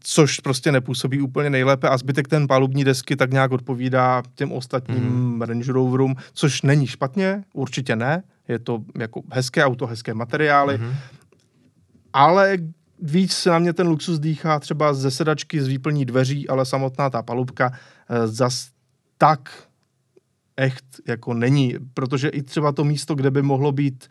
[0.00, 5.04] což prostě nepůsobí úplně nejlépe a zbytek ten palubní desky tak nějak odpovídá těm ostatním
[5.04, 5.42] mm.
[5.42, 8.22] Range Roverům, což není špatně, určitě ne,
[8.52, 10.94] je to jako hezké auto, hezké materiály, mm-hmm.
[12.12, 12.58] ale
[13.02, 17.10] víc se na mě ten luxus dýchá třeba ze sedačky z výplní dveří, ale samotná
[17.10, 17.72] ta palubka
[18.08, 18.68] e, zas
[19.18, 19.68] tak
[20.56, 24.08] echt jako není, protože i třeba to místo, kde by mohlo být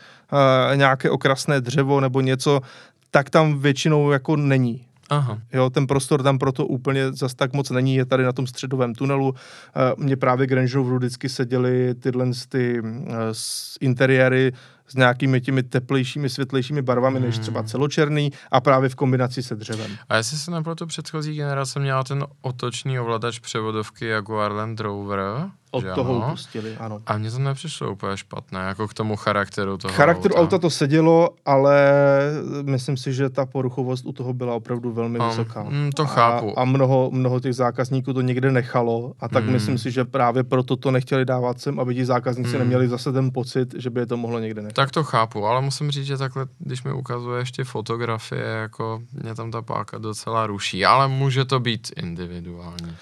[0.74, 2.62] e, nějaké okrasné dřevo nebo něco,
[3.12, 4.86] tak tam většinou jako není.
[5.12, 5.42] Aha.
[5.54, 8.94] Jo, ten prostor tam proto úplně zas tak moc není, je tady na tom středovém
[8.96, 9.36] tunelu.
[9.98, 12.90] Mně právě Range Roveru vždycky seděly tyhle ty uh,
[13.82, 14.52] interiéry
[14.88, 17.26] s nějakými těmi teplejšími, světlejšími barvami hmm.
[17.26, 19.92] než třeba celočerný a právě v kombinaci se dřevem.
[20.10, 25.20] A jestli se naproto předchozí generace měla ten otočný ovladač převodovky Jaguar Land Rover,
[25.72, 26.28] od že toho ano?
[26.28, 27.00] upustili, ano.
[27.06, 30.42] A mně to nepřišlo úplně špatné, jako k tomu charakteru toho Charakteru auta.
[30.42, 31.92] auta to sedělo, ale
[32.62, 35.64] myslím si, že ta poruchovost u toho byla opravdu velmi um, vysoká.
[35.64, 36.60] Mm, to chápu.
[36.60, 39.52] A, a mnoho, mnoho těch zákazníků to někde nechalo a tak mm.
[39.52, 42.60] myslím si, že právě proto to nechtěli dávat sem, aby ti zákazníci mm.
[42.60, 44.76] neměli zase ten pocit, že by je to mohlo někde nechat.
[44.82, 49.36] Tak to chápu, ale musím říct, že takhle, když mi ukazuje ještě fotografie, jako mě
[49.36, 52.96] tam ta páka docela ruší, ale může to být individuální.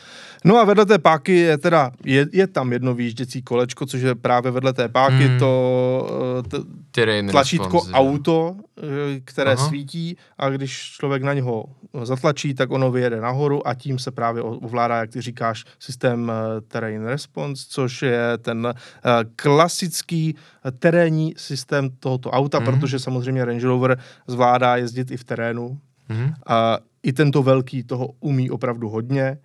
[0.46, 4.16] No a vedle té páky je teda, je, je tam jedno výjížděcí kolečko, což je
[4.16, 5.40] právě vedle té páky hmm.
[5.40, 6.58] to t-
[7.32, 9.68] tlačítko response, auto, eh, které Aha.
[9.68, 11.66] svítí a když člověk na něho
[12.04, 16.62] zatlačí, tak ono vyjede nahoru a tím se právě ovládá, jak ty říkáš, systém eh,
[16.62, 20.36] Terrain Response, což je ten eh, klasický
[20.80, 22.66] terénní systém tohoto auta, hmm.
[22.66, 25.80] protože samozřejmě Range Rover zvládá jezdit i v terénu.
[26.08, 26.34] Hmm.
[26.48, 29.38] A i tento velký toho umí opravdu hodně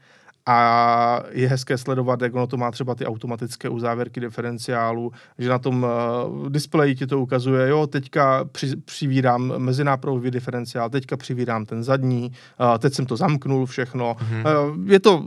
[0.47, 5.59] a je hezké sledovat, jak ono to má třeba ty automatické uzávěrky diferenciálu, že na
[5.59, 11.85] tom uh, displeji ti to ukazuje, jo, teďka při, přivírám mezinápravový diferenciál, teďka přivírám ten
[11.85, 14.15] zadní, uh, teď jsem to zamknul všechno.
[14.15, 14.71] Mm-hmm.
[14.71, 15.25] Uh, je to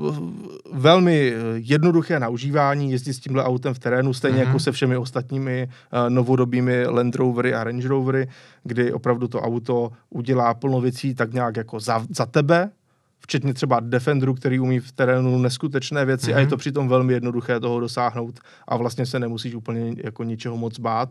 [0.74, 4.48] velmi jednoduché na užívání, jezdit s tímhle autem v terénu, stejně mm-hmm.
[4.48, 8.28] jako se všemi ostatními uh, novodobými Land Rovery a Range Rovery,
[8.64, 12.70] kdy opravdu to auto udělá plno věcí tak nějak jako za, za tebe,
[13.28, 16.36] včetně třeba Defenderu, který umí v terénu neskutečné věci mm-hmm.
[16.36, 16.50] a je mhm.
[16.50, 21.10] to přitom velmi jednoduché toho dosáhnout a vlastně se nemusíš úplně jako ničeho moc bát.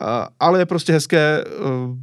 [0.00, 0.08] Uh,
[0.40, 1.96] ale je prostě hezké uh,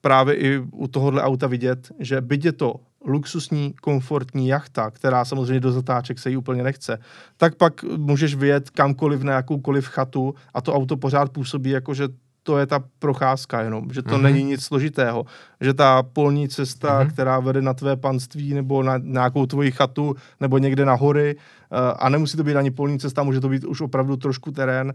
[0.00, 2.74] právě i u tohohle auta vidět, že byť je to
[3.04, 6.98] luxusní, komfortní jachta, která samozřejmě do zatáček se jí úplně nechce,
[7.36, 12.08] tak pak můžeš vyjet kamkoliv na jakoukoliv chatu a to auto pořád působí jako, že
[12.42, 14.22] to je ta procházka jenom, že to mm-hmm.
[14.22, 15.26] není nic složitého,
[15.60, 17.12] že ta polní cesta, mm-hmm.
[17.12, 21.78] která vede na tvé panství nebo na nějakou tvoji chatu nebo někde na hory uh,
[21.98, 24.94] a nemusí to být ani polní cesta, může to být už opravdu trošku terén,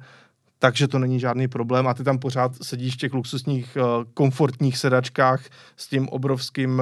[0.60, 4.78] takže to není žádný problém a ty tam pořád sedíš v těch luxusních uh, komfortních
[4.78, 5.42] sedačkách
[5.78, 6.82] s tím obrovským,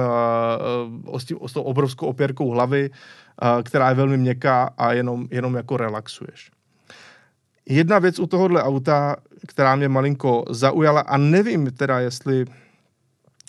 [1.08, 2.90] uh, s, tím, s tou obrovskou opěrkou hlavy,
[3.62, 6.50] která je velmi měkká a jenom, jenom jako relaxuješ.
[7.68, 12.44] Jedna věc u tohohle auta, která mě malinko zaujala a nevím teda, jestli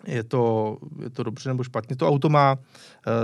[0.08, 1.96] je to, je to dobře nebo špatně.
[1.96, 2.62] To auto má uh,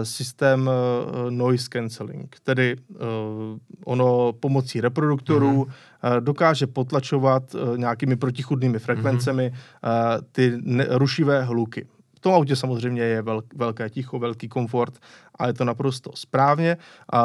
[0.03, 2.97] systém uh, noise cancelling, tedy uh,
[3.85, 6.15] ono pomocí reproduktorů mm-hmm.
[6.15, 10.15] uh, dokáže potlačovat uh, nějakými protichudnými frekvencemi mm-hmm.
[10.15, 11.87] uh, ty ne- rušivé hluky.
[12.23, 14.99] V tom autě samozřejmě je velk, velké ticho, velký komfort
[15.35, 16.77] a je to naprosto správně.
[17.13, 17.19] Uh,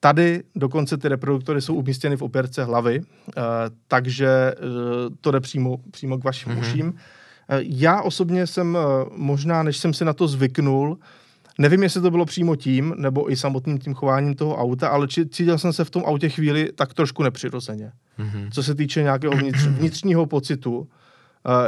[0.00, 3.44] Tady dokonce ty reproduktory jsou umístěny v opěrce hlavy, uh,
[3.88, 6.60] takže uh, to jde přímo, přímo k vašim mm-hmm.
[6.60, 6.86] uším.
[6.86, 6.94] Uh,
[7.60, 8.78] já osobně jsem
[9.16, 10.98] možná, než jsem si na to zvyknul,
[11.58, 15.58] Nevím, jestli to bylo přímo tím, nebo i samotným tím chováním toho auta, ale cítil
[15.58, 17.92] jsem se v tom autě chvíli tak trošku nepřirozeně.
[18.18, 18.50] Mm-hmm.
[18.50, 20.88] Co se týče nějakého vnitř, vnitřního pocitu,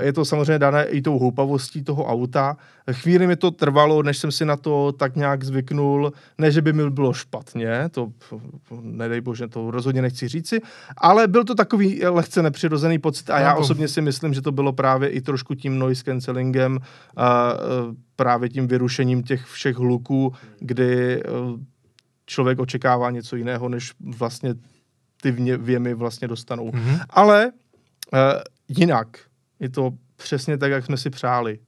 [0.01, 2.57] je to samozřejmě dané i tou houpavostí toho auta.
[2.93, 6.12] Chvíli mi to trvalo, než jsem si na to tak nějak zvyknul.
[6.39, 8.12] Ne, že by mi bylo špatně, to
[8.81, 10.61] nedej bože, to rozhodně nechci říci,
[10.97, 14.72] ale byl to takový lehce nepřirozený pocit a já osobně si myslím, že to bylo
[14.72, 16.79] právě i trošku tím noise cancellingem,
[17.16, 17.53] a
[18.16, 21.22] právě tím vyrušením těch všech hluků, kdy
[22.27, 24.55] člověk očekává něco jiného, než vlastně
[25.22, 26.70] ty věmy vlastně dostanou.
[26.70, 27.01] Mm-hmm.
[27.11, 28.20] Ale uh,
[28.68, 29.18] jinak,
[29.61, 31.59] je to přesně tak, jak jsme si přáli.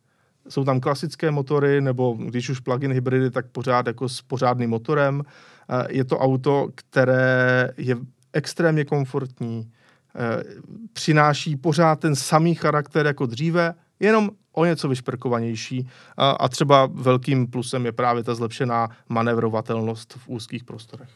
[0.48, 5.22] Jsou tam klasické motory, nebo když už plug-in hybridy, tak pořád jako s pořádným motorem.
[5.70, 7.96] Eh, je to auto, které je
[8.32, 9.72] extrémně komfortní,
[10.16, 10.44] eh,
[10.92, 17.86] přináší pořád ten samý charakter jako dříve, jenom o něco vyšperkovanější a třeba velkým plusem
[17.86, 21.08] je právě ta zlepšená manevrovatelnost v úzkých prostorech.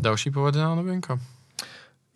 [0.00, 1.20] Další povedená novinka.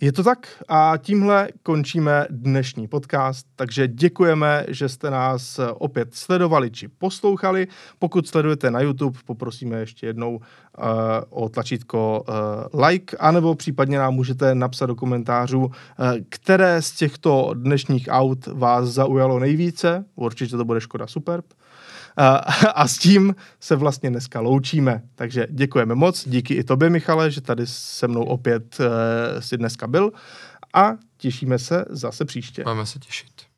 [0.02, 6.70] Je to tak a tímhle končíme dnešní podcast, takže děkujeme, že jste nás opět sledovali
[6.70, 7.68] či poslouchali.
[7.98, 10.42] Pokud sledujete na YouTube, poprosíme ještě jednou uh,
[11.30, 12.24] o tlačítko
[12.72, 15.70] uh, like, anebo případně nám můžete napsat do komentářů, uh,
[16.28, 20.04] které z těchto dnešních aut vás zaujalo nejvíce.
[20.14, 21.44] Určitě to bude Škoda Superb.
[22.74, 25.02] A s tím se vlastně dneska loučíme.
[25.14, 26.28] Takže děkujeme moc.
[26.28, 28.86] Díky i tobě, Michale, že tady se mnou opět uh,
[29.40, 30.12] si dneska byl.
[30.74, 32.62] A těšíme se zase příště.
[32.66, 33.51] Máme se těšit.